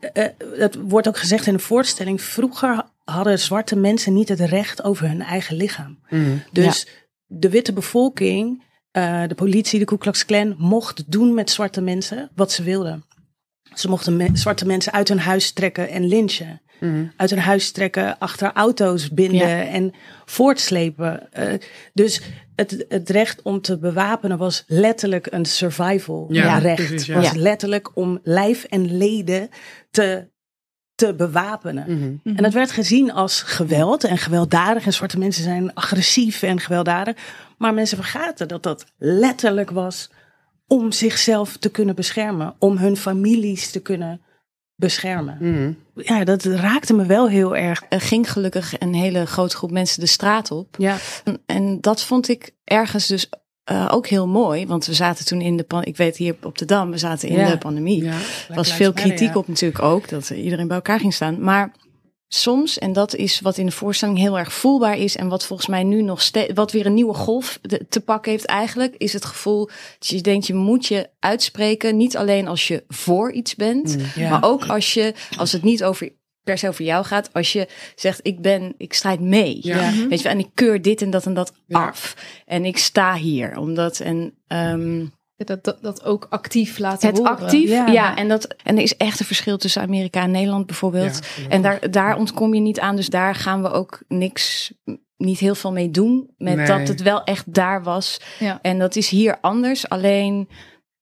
[0.00, 0.24] eh,
[0.58, 5.08] het wordt ook gezegd in de voorstelling, vroeger hadden zwarte mensen niet het recht over
[5.08, 5.98] hun eigen lichaam.
[6.10, 6.36] Mhm.
[6.52, 6.86] Dus
[7.26, 12.30] de witte bevolking, eh, de politie, de Ku Klux Klan, mocht doen met zwarte mensen
[12.34, 13.04] wat ze wilden.
[13.74, 16.60] Ze mochten me- zwarte mensen uit hun huis trekken en lynchen.
[16.80, 17.04] Mhm.
[17.16, 19.66] Uit hun huis trekken, achter auto's binden Ja.
[19.66, 19.92] en
[20.24, 21.32] voortslepen.
[21.32, 21.52] Eh,
[21.92, 22.20] dus
[22.54, 26.86] het, het recht om te bewapenen was letterlijk een survival Ja, recht.
[26.86, 27.14] precies, ja.
[27.14, 29.48] was letterlijk om lijf en leden
[29.98, 30.28] te,
[30.94, 31.84] te bewapenen.
[32.22, 32.36] Mhm.
[32.36, 34.86] En dat werd gezien als geweld en gewelddadig.
[34.86, 37.16] En zwarte mensen zijn agressief en gewelddadig.
[37.58, 40.10] Maar mensen vergaten dat dat letterlijk was
[40.66, 42.54] om zichzelf te kunnen beschermen.
[42.58, 44.20] Om hun families te kunnen
[44.74, 45.36] beschermen.
[45.40, 45.72] Mhm.
[45.94, 47.82] Ja, dat raakte me wel heel erg.
[47.88, 50.74] Er ging gelukkig een hele grote groep mensen de straat op.
[50.78, 53.28] Ja, En, en dat vond ik ergens dus
[53.68, 54.66] eh, ook heel mooi.
[54.66, 55.84] Want we zaten toen in de pan.
[55.84, 57.50] Ik weet hier op de Dam, we zaten in Ja.
[57.50, 58.04] de pandemie.
[58.04, 58.16] Ja.
[58.54, 61.40] Was veel kritiek op natuurlijk ook, dat iedereen bij elkaar ging staan.
[61.40, 61.72] Maar
[62.28, 65.16] soms, en dat is wat in de voorstelling heel erg voelbaar is...
[65.16, 68.44] en wat volgens mij nu nog steeds, wat weer een nieuwe golf te pakken heeft
[68.44, 68.94] eigenlijk...
[68.96, 69.66] is het gevoel
[69.98, 71.96] dat je denkt, je moet je uitspreken.
[71.96, 74.30] Niet alleen als je voor iets bent, Ja.
[74.30, 76.12] maar ook als je, als het niet over
[76.48, 79.80] per se over jou gaat, als je zegt ik ben, ik strijd mee, Ja.
[79.90, 80.08] Ja.
[80.08, 81.86] weet je, en ik keur dit en dat en dat Ja.
[81.86, 85.06] af, en ik sta hier, omdat en ehm,
[85.44, 87.32] Dat, dat, dat ook actief laten het horen.
[87.38, 87.86] actief, Ja.
[87.86, 88.16] ja.
[88.16, 91.62] en dat en er is echt een verschil tussen Amerika en Nederland bijvoorbeeld, Ja, en
[91.62, 94.72] daar daar ontkom je niet aan, dus daar gaan we ook niks,
[95.16, 96.66] niet heel veel mee doen, met Nee.
[96.66, 98.58] dat het wel echt daar was, Ja.
[98.62, 100.48] en dat is hier anders, alleen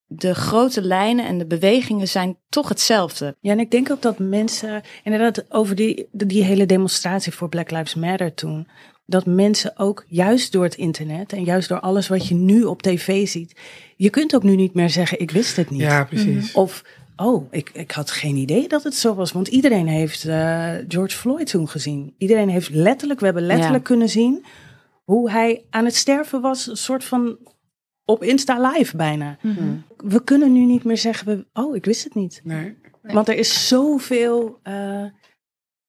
[0.06, 3.36] de grote lijnen en de bewegingen zijn toch hetzelfde.
[3.40, 7.70] Ja, en ik denk ook dat mensen, inderdaad, over die, die hele demonstratie voor Black
[7.70, 8.68] Lives Matter toen,
[9.06, 12.82] dat mensen ook juist door het internet en juist door alles wat je nu op
[12.82, 13.56] tv ziet,
[13.96, 15.80] je kunt ook nu niet meer zeggen, ik wist het niet.
[15.80, 16.52] ja, precies.
[16.52, 16.82] Of,
[17.16, 19.32] oh, ik, ik had geen idee dat het zo was.
[19.32, 22.14] Want iedereen heeft eh, George Floyd toen gezien.
[22.18, 23.88] Iedereen heeft letterlijk, we hebben letterlijk Ja.
[23.94, 24.44] kunnen zien
[25.04, 26.66] hoe hij aan het sterven was.
[26.66, 27.36] Een soort van
[28.06, 29.36] op Insta Live bijna.
[29.42, 29.76] Mhm.
[29.96, 32.40] We kunnen nu niet meer zeggen, we, oh, ik wist het niet.
[32.44, 32.76] Nee.
[33.02, 33.14] Nee.
[33.14, 35.04] Want er is zoveel, eh,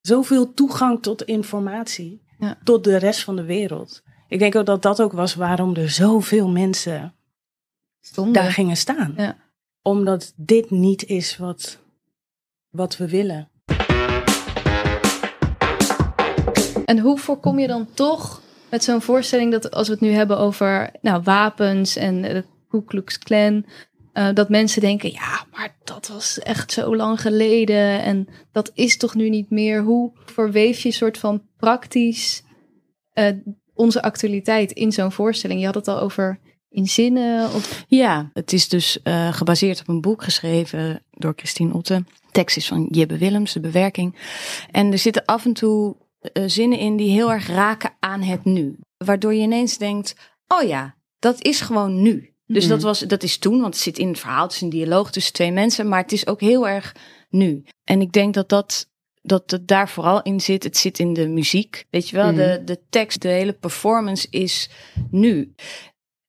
[0.01, 2.21] zoveel toegang tot informatie.
[2.39, 2.57] Ja.
[2.63, 4.03] Tot de rest van de wereld.
[4.27, 7.13] Ik denk ook dat dat ook was waarom er zoveel mensen
[8.01, 8.33] Stonden.
[8.33, 9.13] daar gingen staan.
[9.17, 9.37] Ja.
[9.81, 11.79] Omdat dit niet is wat,
[12.69, 13.49] wat we willen.
[16.85, 20.37] En hoe voorkom je dan toch met zo'n voorstelling dat als we het nu hebben
[20.37, 23.65] over nou, wapens en de Ku Klux Klan,
[24.13, 28.97] uh, dat mensen denken, ja, maar dat was echt zo lang geleden en dat is
[28.97, 29.81] toch nu niet meer.
[29.81, 32.43] Hoe verweef je soort van praktisch
[33.13, 33.27] uh,
[33.73, 35.59] onze actualiteit in zo'n voorstelling?
[35.59, 37.45] Je had het al over in zinnen?
[37.53, 37.85] Of...
[37.87, 42.03] Ja, het is dus uh, gebaseerd op een boek geschreven door Christine Otte.
[42.31, 44.15] tekst is van Jibbe Willems, de bewerking.
[44.71, 45.95] En er zitten af en toe
[46.33, 48.79] uh, zinnen in die heel erg raken aan het nu.
[48.97, 50.15] Waardoor je ineens denkt,
[50.47, 52.33] oh ja, dat is gewoon nu.
[52.45, 52.69] Dus mm.
[52.69, 55.11] dat, was, dat is toen, want het zit in het verhaal, het is een dialoog
[55.11, 56.95] tussen twee mensen, maar het is ook heel erg
[57.29, 57.63] nu.
[57.83, 58.89] En ik denk dat dat,
[59.21, 60.63] dat het daar vooral in zit.
[60.63, 62.35] Het zit in de muziek, weet je wel, mm.
[62.35, 64.69] de, de tekst, de hele performance is
[65.11, 65.53] nu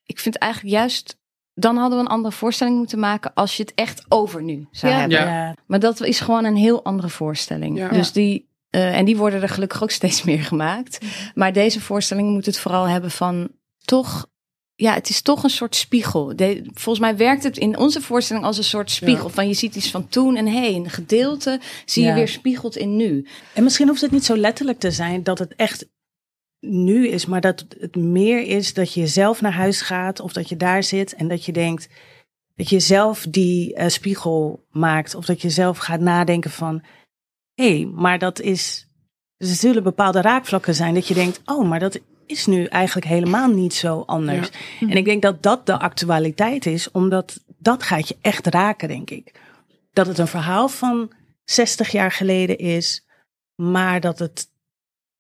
[0.09, 1.16] ik vind eigenlijk juist
[1.55, 4.92] dan hadden we een andere voorstelling moeten maken als je het echt over nu zou
[4.92, 5.18] hebben.
[5.18, 5.55] Ja.
[5.66, 7.79] Maar dat is gewoon een heel andere voorstelling.
[7.79, 7.88] Ja.
[7.88, 10.99] Dus die, uh, en die worden er gelukkig ook steeds meer gemaakt.
[11.35, 13.49] Maar deze voorstelling moet het vooral hebben van
[13.85, 14.27] toch.
[14.75, 16.37] Ja, het is toch een soort spiegel.
[16.37, 19.29] De, volgens mij werkt het in onze voorstelling als een soort spiegel.
[19.29, 20.85] Van je ziet iets van toen en heen.
[20.85, 23.27] Een gedeelte zie je weer spiegeld in nu.
[23.55, 25.87] En misschien hoeft het niet zo letterlijk te zijn dat het echt
[26.61, 30.49] nu is, maar dat het meer is dat je zelf naar huis gaat of dat
[30.49, 31.89] je daar zit en dat je denkt
[32.59, 36.83] dat je zelf die uh, spiegel maakt of dat je zelf gaat nadenken van
[37.62, 38.88] hey, maar dat is.
[39.37, 43.07] Dus er zullen bepaalde raakvlakken zijn dat je denkt, oh, maar dat is nu eigenlijk
[43.07, 44.51] helemaal niet zo anders.
[44.81, 49.11] En ik denk dat dat de actualiteit is, omdat dat gaat je echt raken, denk
[49.11, 49.40] ik.
[49.92, 51.11] Dat het een verhaal van
[51.44, 53.07] 60 jaar geleden is,
[53.55, 54.51] maar dat het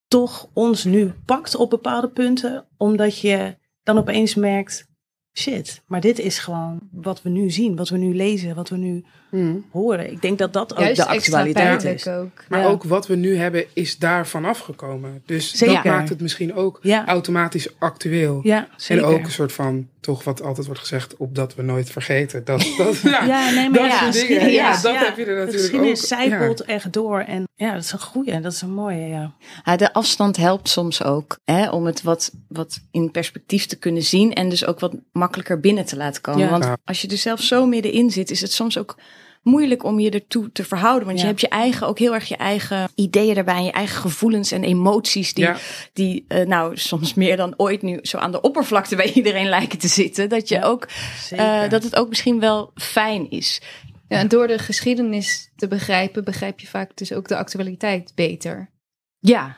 [0.08, 4.87] toch ons nu pakt op bepaalde punten, omdat je dan opeens merkt,
[5.38, 8.76] shit, maar dit is gewoon wat we nu zien, wat we nu lezen, wat we
[8.76, 9.64] nu hmm.
[9.70, 10.10] horen.
[10.10, 12.06] Ik denk dat dat ook de actualiteit is.
[12.08, 12.44] Ook.
[12.48, 15.22] Maar ook wat we nu hebben is daarvan afgekomen.
[15.26, 15.74] Dus zeker.
[15.74, 18.40] dat maakt het misschien ook automatisch actueel.
[18.42, 22.44] Ja, En ook een soort van, toch wat altijd wordt gezegd, opdat we nooit vergeten.
[22.44, 24.50] Dat, dat, ja, nee, maar dat ja, dingen.
[24.50, 25.88] Ja, dat heb je er natuurlijk ook.
[25.88, 27.20] Het zijpelt echt door.
[27.20, 29.32] En ja, dat is een goeie, dat is een mooie, ja.
[29.64, 34.02] ja de afstand helpt soms ook, hè, om het wat, wat in perspectief te kunnen
[34.02, 34.32] zien.
[34.32, 35.27] En dus ook wat makkelijker
[35.60, 36.50] binnen te laten komen.
[36.50, 38.96] Want als je er zelf zo middenin zit, is het soms ook
[39.42, 41.06] moeilijk om je ertoe te verhouden.
[41.06, 43.64] Want je hebt je eigen, ook heel erg je eigen ideeën daarbij.
[43.64, 45.34] Je eigen gevoelens en emoties.
[45.34, 45.48] Die,
[45.92, 49.78] die uh, nou soms meer dan ooit nu zo aan de oppervlakte bij iedereen lijken
[49.78, 50.28] te zitten.
[50.28, 50.88] Dat, je ook,
[51.32, 53.60] uh, dat het ook misschien wel fijn is.
[54.08, 58.70] Ja, en door de geschiedenis te begrijpen, begrijp je vaak dus ook de actualiteit beter.
[59.18, 59.56] Ja,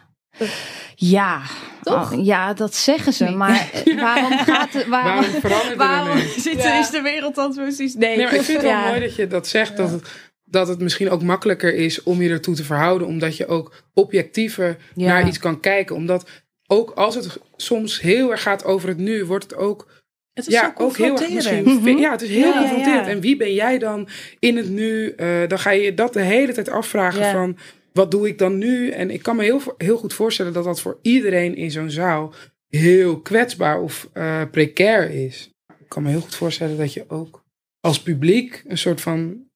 [0.94, 1.42] ja,
[1.82, 2.12] toch?
[2.12, 3.30] Oh, ja, dat zeggen ze.
[3.30, 4.86] Maar waarom gaat het?
[4.86, 6.78] Waarom, waarom, waarom zit, ja.
[6.78, 7.94] is de wereld dan precies?
[7.94, 9.76] Nee, nee maar ik vind het wel mooi dat je dat zegt.
[9.76, 10.08] Dat, het,
[10.44, 13.06] dat het misschien ook makkelijker is om je ertoe te verhouden.
[13.06, 15.96] Omdat je ook objectiever naar iets kan kijken.
[15.96, 16.28] Omdat
[16.66, 19.88] ook als het soms heel erg gaat over het nu, wordt het ook.
[20.32, 21.62] Het is ja, ook heel erg misschien.
[21.64, 21.98] Mm -hmm.
[21.98, 23.06] Ja, het is heel ja, confronterend.
[23.06, 25.14] En wie ben jij dan in het nu?
[25.16, 27.56] Uh, dan ga je dat de hele tijd afvragen van
[28.00, 28.90] wat doe ik dan nu?
[28.90, 32.32] En ik kan me heel, heel goed voorstellen dat dat voor iedereen in zo'n zaal
[32.68, 35.50] heel kwetsbaar of uh, precair is.
[35.68, 37.44] Ik kan me heel goed voorstellen dat je ook
[37.80, 39.48] als publiek een soort van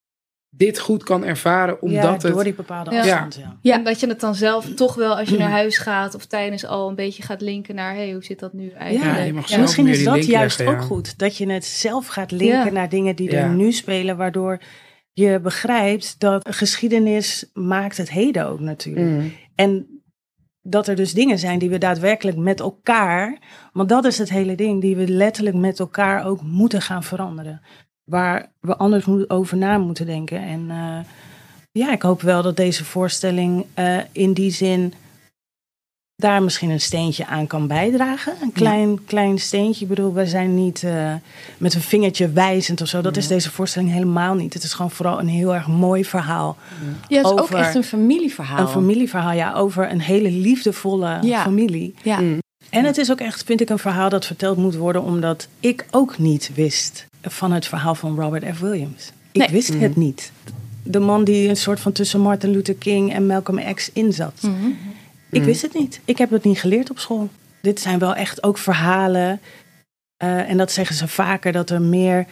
[0.50, 2.44] dit goed kan ervaren omdat ja, door het...
[2.44, 3.58] die bepaalde afstand, ja.
[3.60, 3.78] ja.
[3.78, 6.88] dat je het dan zelf toch wel als je naar huis gaat of tijdens al
[6.88, 7.94] een beetje gaat linken naar...
[7.94, 9.48] hey, hoe zit dat nu eigenlijk?
[9.48, 11.18] Ja, misschien is dat juist ook goed.
[11.18, 14.60] Dat je het zelf gaat linken naar dingen die er nu spelen, waardoor
[15.14, 19.06] je begrijpt dat geschiedenis maakt het heden ook natuurlijk.
[19.06, 19.32] Mm.
[19.54, 20.02] En
[20.62, 23.38] dat er dus dingen zijn die we daadwerkelijk met elkaar,
[23.72, 27.60] want dat is het hele ding, die we letterlijk met elkaar ook moeten gaan veranderen.
[28.04, 30.42] Waar we anders over na moeten denken.
[30.42, 30.98] En uh,
[31.72, 34.92] ja, ik hoop wel dat deze voorstelling uh, in die zin
[36.16, 38.34] daar misschien een steentje aan kan bijdragen.
[38.42, 39.82] Een klein, klein steentje.
[39.82, 41.12] Ik bedoel, wij zijn niet uh,
[41.58, 43.00] met een vingertje wijzend of zo.
[43.00, 44.54] Dat is deze voorstelling helemaal niet.
[44.54, 46.56] Het is gewoon vooral een heel erg mooi verhaal.
[47.08, 48.58] Ja, het is ook echt een familieverhaal.
[48.58, 49.52] Een familieverhaal, ja.
[49.54, 51.42] Over een hele liefdevolle ja.
[51.42, 51.94] familie.
[52.02, 52.20] Ja.
[52.20, 52.42] Mm.
[52.70, 55.02] En het is ook echt, vind ik, een verhaal dat verteld moet worden...
[55.02, 58.58] omdat ik ook niet wist van het verhaal van Robert F.
[58.58, 59.12] Williams.
[59.32, 59.48] Ik nee.
[59.50, 59.80] wist mm.
[59.80, 60.32] het niet.
[60.82, 64.42] De man die een soort van tussen Martin Luther King en Malcolm X inzat.
[64.42, 64.76] Mm -hmm.
[65.34, 65.46] Ik mm.
[65.46, 66.00] wist het niet.
[66.04, 67.28] Ik heb het niet geleerd op school.
[67.60, 69.40] Dit zijn wel echt ook verhalen.
[70.22, 72.26] Uh, en dat zeggen ze vaker, dat er meer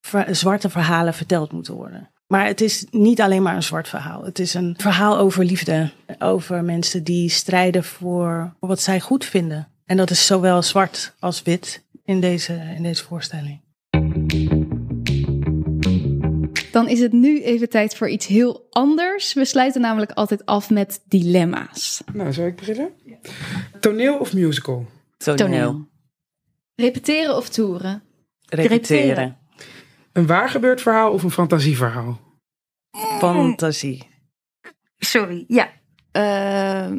[0.00, 2.10] ver zwarte verhalen verteld moeten worden.
[2.26, 4.24] Maar het is niet alleen maar een zwart verhaal.
[4.24, 5.90] Het is een verhaal over liefde.
[6.18, 9.68] Over mensen die strijden voor wat zij goed vinden.
[9.86, 13.60] En dat is zowel zwart als wit in deze, in deze voorstelling.
[16.70, 19.32] Dan is het nu even tijd voor iets heel anders.
[19.32, 22.02] We sluiten namelijk altijd af met dilemma's.
[22.12, 22.90] Nou, zou ik beginnen?
[23.04, 23.16] Ja.
[23.80, 24.86] Toneel of musical?
[25.16, 25.88] Toneel.
[26.74, 28.02] Repeteren of toeren?
[28.48, 29.36] Repeteren.
[30.12, 32.20] Een waargebeurd verhaal of een fantasieverhaal?
[33.18, 34.08] Fantasie.
[34.96, 35.70] Sorry, ja.
[36.12, 36.92] Eh,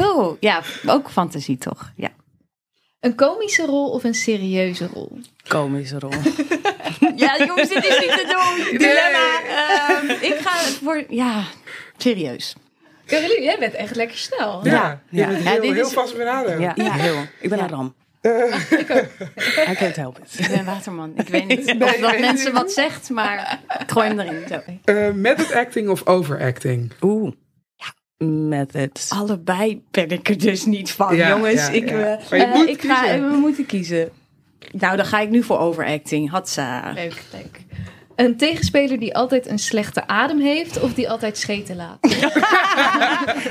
[0.00, 1.92] oh, ja, ook fantasie toch?
[1.96, 2.10] Ja.
[3.00, 5.18] Een komische rol of een serieuze rol?
[5.48, 6.10] Komische rol.
[7.16, 8.24] Ja, jongens, dit is niet te
[8.66, 8.78] doen.
[8.78, 9.40] Dilemma.
[9.48, 11.42] Ehm, ik ga voor, ja,
[11.96, 12.54] serieus.
[13.06, 14.60] Caroline, jij bent echt lekker snel.
[14.66, 15.26] Ja, Ja.
[15.28, 16.60] bent Ja, heel, dit heel is- vast beraden.
[16.60, 16.92] Ja, Ja.
[16.92, 17.16] heel.
[17.40, 17.64] Ik ben Ja.
[17.64, 17.94] een ram.
[18.20, 18.32] Eh,
[19.70, 20.38] I can't help it.
[20.38, 21.12] Ik ben waterman.
[21.16, 22.62] Ik weet niet Nee, of ik dat mensen niet.
[22.62, 24.44] wat zegt, maar ik gooi hem erin.
[24.48, 24.60] Zo.
[24.84, 26.92] eh, method acting of overacting?
[27.00, 27.32] Oeh.
[28.18, 28.26] Ja.
[28.26, 29.06] Method.
[29.08, 31.66] Allebei ben ik er dus niet van, Ja, jongens.
[31.66, 31.96] ja, ik, ja.
[32.16, 33.30] eh, Maar je eh, moet ik ga, kiezen.
[33.30, 34.08] we moeten kiezen.
[34.72, 36.30] Nou, dan ga ik nu voor overacting.
[36.30, 36.92] Hatsa.
[36.92, 37.60] Leuk, leuk.
[38.16, 41.98] Een tegenspeler die altijd een slechte adem heeft of die altijd scheten laat?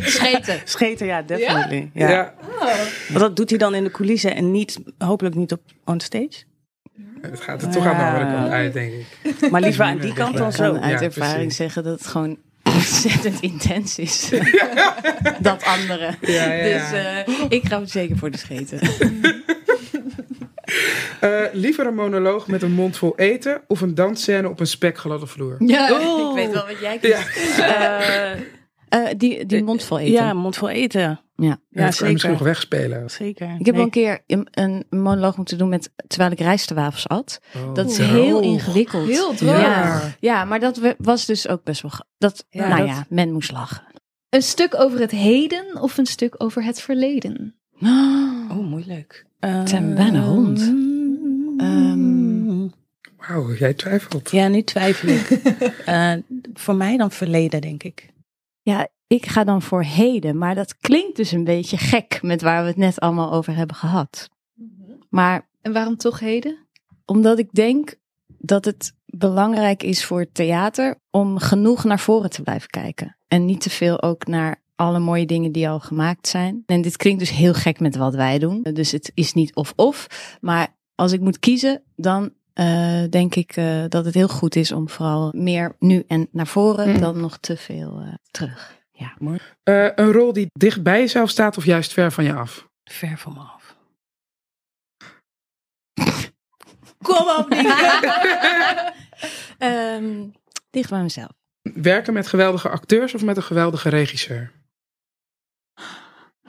[0.01, 0.59] Scheten.
[0.63, 1.89] Scheten, ja, definitely.
[1.93, 2.09] Ja?
[2.09, 2.34] Ja.
[3.07, 6.43] Want dat doet hij dan in de coulissen en niet, hopelijk niet op on stage.
[7.22, 9.49] Het gaat er toch aan de andere kant uit, denk ik.
[9.51, 10.76] Maar liever aan die kant dan zo.
[10.76, 11.55] uit ervaring precies.
[11.55, 12.38] zeggen dat het gewoon
[12.74, 14.30] ontzettend intens is.
[15.39, 16.13] dat andere.
[16.22, 18.80] Ja, ja, Dus eh, ik ga zeker voor de scheten.
[21.20, 25.28] Eh, liever een monoloog met een mond vol eten of een dansscène op een spekgladde
[25.28, 25.55] vloer?
[25.59, 27.57] Ja, ik weet wel wat jij kiest.
[27.57, 28.39] Ja, Eh,
[28.89, 30.11] Eh, die, die mond vol eten.
[30.13, 31.20] ja, mond vol eten.
[31.39, 31.59] Ja.
[31.69, 33.09] Ja, dat kan je misschien nog wegspelen.
[33.11, 33.55] Zeker.
[33.59, 33.83] Ik heb wel Nee.
[33.83, 37.41] een keer een, een monoloog moeten doen met, terwijl ik rijstwafels at.
[37.55, 37.73] Oh.
[37.73, 38.05] Dat is Oh.
[38.09, 39.07] heel ingewikkeld.
[39.07, 39.59] Heel droog.
[39.61, 40.15] Ja.
[40.19, 41.91] ja, maar dat was dus ook best wel...
[42.17, 43.83] Dat, Ja, nou dat- ja, men moest lachen.
[44.29, 47.55] Een stuk over het heden of een stuk over het verleden?
[48.49, 49.25] Oh, moeilijk.
[49.39, 50.59] Het zijn bijna hond.
[51.57, 52.67] Ehm.
[53.17, 54.31] Wauw, jij twijfelt.
[54.31, 55.29] Ja, nu twijfel ik.
[55.85, 56.13] Eh,
[56.53, 58.09] voor mij dan verleden, denk ik.
[58.61, 60.38] Ja, ik ga dan voor heden.
[60.38, 63.76] Maar dat klinkt dus een beetje gek met waar we het net allemaal over hebben
[63.76, 64.30] gehad.
[65.10, 66.58] Maar En waarom toch heden?
[67.05, 67.95] omdat ik denk
[68.28, 73.18] dat het belangrijk is voor het theater om genoeg naar voren te blijven kijken.
[73.28, 76.64] En niet te veel ook naar alle mooie dingen die al gemaakt zijn.
[76.66, 78.62] En dit klinkt dus heel gek met wat wij doen.
[78.74, 80.08] Dus het is niet of-of.
[80.41, 84.72] Maar als ik moet kiezen, dan eh, denk ik eh, dat het heel goed is
[84.72, 86.99] om vooral meer nu en naar voren Mm.
[86.99, 88.76] dan nog te veel eh, terug.
[88.98, 89.14] Ja.
[89.64, 92.68] Eh, een rol die dicht bij jezelf staat of juist ver van je af?
[92.84, 93.76] Ver van me af.
[97.02, 97.52] Kom op,
[99.58, 100.30] Ehm
[100.70, 101.32] dicht bij mezelf.
[101.62, 104.52] Werken met geweldige acteurs of met een geweldige regisseur?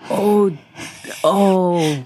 [0.08, 0.52] Oh,
[1.22, 1.96] oh.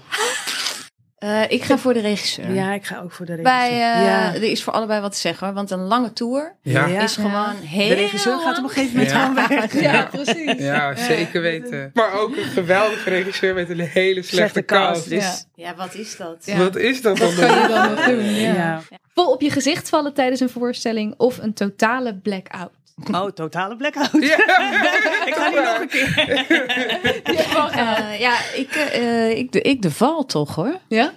[1.23, 2.53] Eh, ik ga voor de regisseur.
[2.53, 3.57] Ja, ik ga ook voor de regisseur.
[3.59, 4.33] Bij, eh, ja.
[4.33, 5.55] Er is voor allebei wat te zeggen hoor.
[5.55, 7.01] Want een lange tour Ja, Ja.
[7.01, 9.19] is gewoon heel De regisseur gaat op een gegeven moment Ja.
[9.25, 9.81] gewoon weg.
[9.91, 10.53] Ja, precies.
[10.57, 11.91] ja zeker weten.
[11.93, 16.17] Maar ook een geweldige regisseur met een hele slechte, Slechte cast, dus- Ja, wat is
[16.17, 16.35] dat?
[16.45, 16.57] Ja.
[16.57, 17.35] Wat is dat dan?
[17.35, 18.23] Wat kan je dan nog doen?
[18.33, 18.53] Ja.
[18.53, 18.81] Ja.
[19.13, 22.71] Vol op je gezicht vallen tijdens een voorstelling of een totale blackout?
[23.11, 24.11] Oh, totale blackout.
[24.11, 24.37] Ja.
[25.27, 26.11] ik ga niet nog een keer.
[27.73, 30.79] Eh, ja, ik, eh, ik, de, ik de val toch hoor.
[30.87, 31.13] Ja?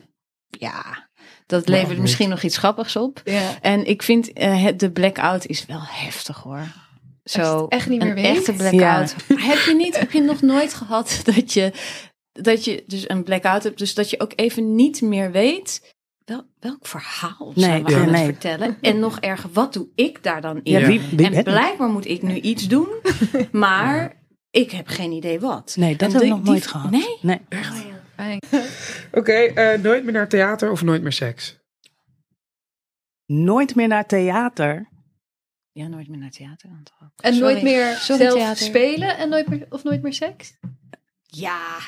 [0.49, 1.09] Ja,
[1.47, 3.21] dat levert misschien nog iets grappigs op.
[3.25, 3.61] Ja.
[3.61, 6.63] En ik vind eh, het, de blackout is wel heftig hoor.
[7.25, 8.37] Zo, Als je het echt niet meer een weet.
[8.37, 9.15] echte blackout.
[9.29, 11.73] Maar heb je niet, heb je nog nooit gehad dat je,
[12.33, 15.96] dat je dus een blackout hebt, dus dat je ook even niet meer weet
[16.27, 18.25] wel, welk verhaal Nee, zijn we ja, aan het nee.
[18.25, 18.79] vertellen?
[18.81, 20.73] En nog erger, wat doe ik daar dan in?
[20.81, 22.89] Ja, wie, wie en blijkbaar moet ik nu iets doen,
[23.53, 24.17] maar
[24.51, 25.75] ik heb geen idee wat.
[25.79, 26.91] Nee, dat heb ik nog die- nooit gehad.
[26.91, 27.19] Nee?
[27.23, 27.41] nee.
[28.15, 28.41] Fijn.
[29.13, 31.59] Oké, eh, nooit meer naar theater of nooit meer seks?
[33.27, 34.89] Nooit meer naar theater.
[35.73, 36.71] Ja, nooit meer naar theater.
[37.17, 37.39] En Sorry.
[37.53, 38.57] nooit meer Sorry, zelf theater.
[38.65, 40.57] spelen en nooit meer, of nooit meer seks?
[41.23, 41.79] Ja,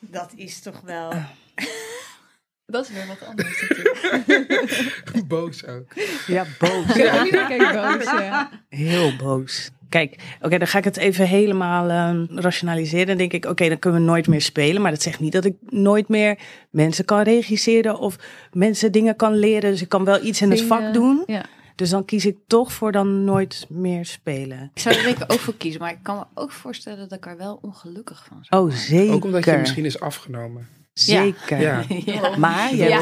[0.00, 1.12] dat is toch wel...
[2.66, 5.26] Dat is weer wat anders natuurlijk.
[5.28, 5.86] Boos ook.
[6.26, 6.94] Ja, boos.
[6.94, 8.50] Ja, kijk boos, ja.
[8.68, 9.70] Heel boos.
[9.88, 13.06] Kijk, oké, dan ga ik het even helemaal ehm, rationaliseren.
[13.06, 14.82] Dan denk ik, oké, dan kunnen we nooit meer spelen.
[14.82, 16.38] Maar dat zegt niet dat ik nooit meer
[16.70, 18.16] mensen kan regisseren of
[18.52, 19.70] mensen dingen kan leren.
[19.70, 21.22] Dus ik kan wel iets in het vak doen.
[21.26, 21.44] Ja.
[21.74, 24.70] Dus dan kies ik toch voor dan nooit meer spelen.
[24.74, 27.18] Ik zou er denk ik ook voor kiezen, maar ik kan me ook voorstellen dat
[27.18, 29.14] ik er wel ongelukkig van zou Oh, zeker.
[29.14, 30.68] Ook omdat je misschien is afgenomen.
[30.94, 31.60] Zeker.
[31.60, 31.82] Ja.
[32.04, 32.36] Ja.
[32.36, 33.00] Maar, je Ja,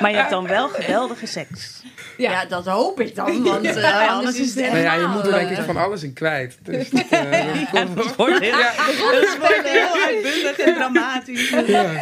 [0.00, 1.82] maar je hebt dan wel geweldige seks.
[2.16, 5.32] Ja, dat hoop ik dan, want eh, anders is het Nou ja, je moet er
[5.32, 6.58] denk ik eh, van alles in kwijt.
[6.64, 8.14] Dus dat, eh, dat komt wel.
[8.16, 11.50] wordt heel, het heel uitbundig en dramatisch.
[11.66, 11.92] Ja.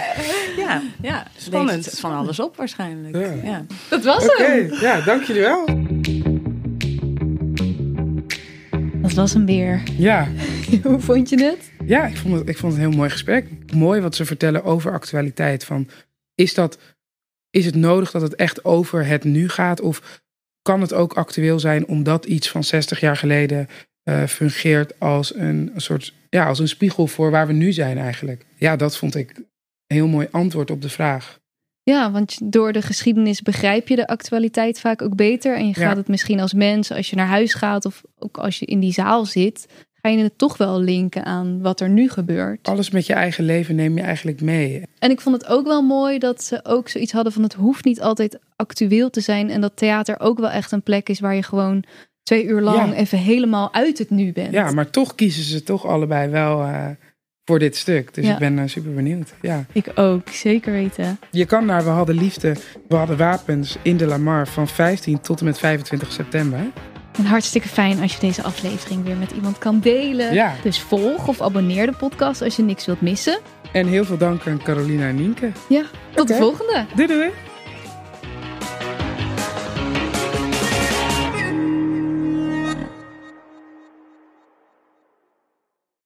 [0.56, 1.90] Ja, Ja, Spannend.
[2.00, 3.16] Van alles op waarschijnlijk.
[3.16, 3.50] Ja.
[3.50, 3.64] Ja.
[3.88, 4.72] Dat was Oké, hem.
[4.80, 5.64] ja, dank jullie wel.
[9.02, 9.82] Dat was hem weer.
[9.96, 10.28] Ja,
[10.82, 11.70] Hoe vond je het?
[11.86, 13.46] Ja, ik vond, het, ik vond het een heel mooi gesprek.
[13.72, 15.64] Mooi wat ze vertellen over actualiteit.
[15.64, 15.88] Van,
[16.34, 16.78] is, dat,
[17.50, 19.80] is het nodig dat het echt over het nu gaat?
[19.80, 20.22] Of
[20.62, 23.68] kan het ook actueel zijn omdat iets van 60 jaar geleden
[24.04, 27.98] uh, fungeert als een, een soort ja, als een spiegel voor waar we nu zijn
[27.98, 28.46] eigenlijk?
[28.56, 29.46] Ja, dat vond ik een
[29.86, 31.38] heel mooi antwoord op de vraag.
[31.82, 35.56] Ja, want door de geschiedenis begrijp je de actualiteit vaak ook beter.
[35.56, 38.58] En je gaat het misschien als mens, als je naar huis gaat of ook als
[38.58, 39.66] je in die zaal zit,
[40.08, 42.68] ga je het toch wel linken aan wat er nu gebeurt.
[42.68, 44.82] Alles met je eigen leven neem je eigenlijk mee.
[44.98, 47.84] En ik vond het ook wel mooi dat ze ook zoiets hadden van het hoeft
[47.84, 49.50] niet altijd actueel te zijn.
[49.50, 51.84] En dat theater ook wel echt een plek is waar je gewoon
[52.22, 54.52] twee uur lang even helemaal uit het nu bent.
[54.52, 56.86] Ja, maar toch kiezen ze toch allebei wel uh,
[57.44, 58.14] voor dit stuk.
[58.14, 59.34] Dus ik ben uh, super benieuwd.
[59.42, 59.64] Ja.
[59.72, 61.18] Ik ook, zeker weten.
[61.30, 62.56] Je kan naar We hadden liefde,
[62.88, 66.60] We hadden wapens in de Lamar van 15 tot en met 25 september.
[67.18, 70.34] En hartstikke fijn als je deze aflevering weer met iemand kan delen.
[70.34, 70.54] Ja.
[70.62, 73.38] Dus volg of abonneer de podcast als je niks wilt missen.
[73.72, 75.52] En heel veel dank aan Carolina en Nienke.
[75.68, 75.82] Ja,
[76.14, 76.86] tot de volgende.
[76.94, 77.30] Doei doei.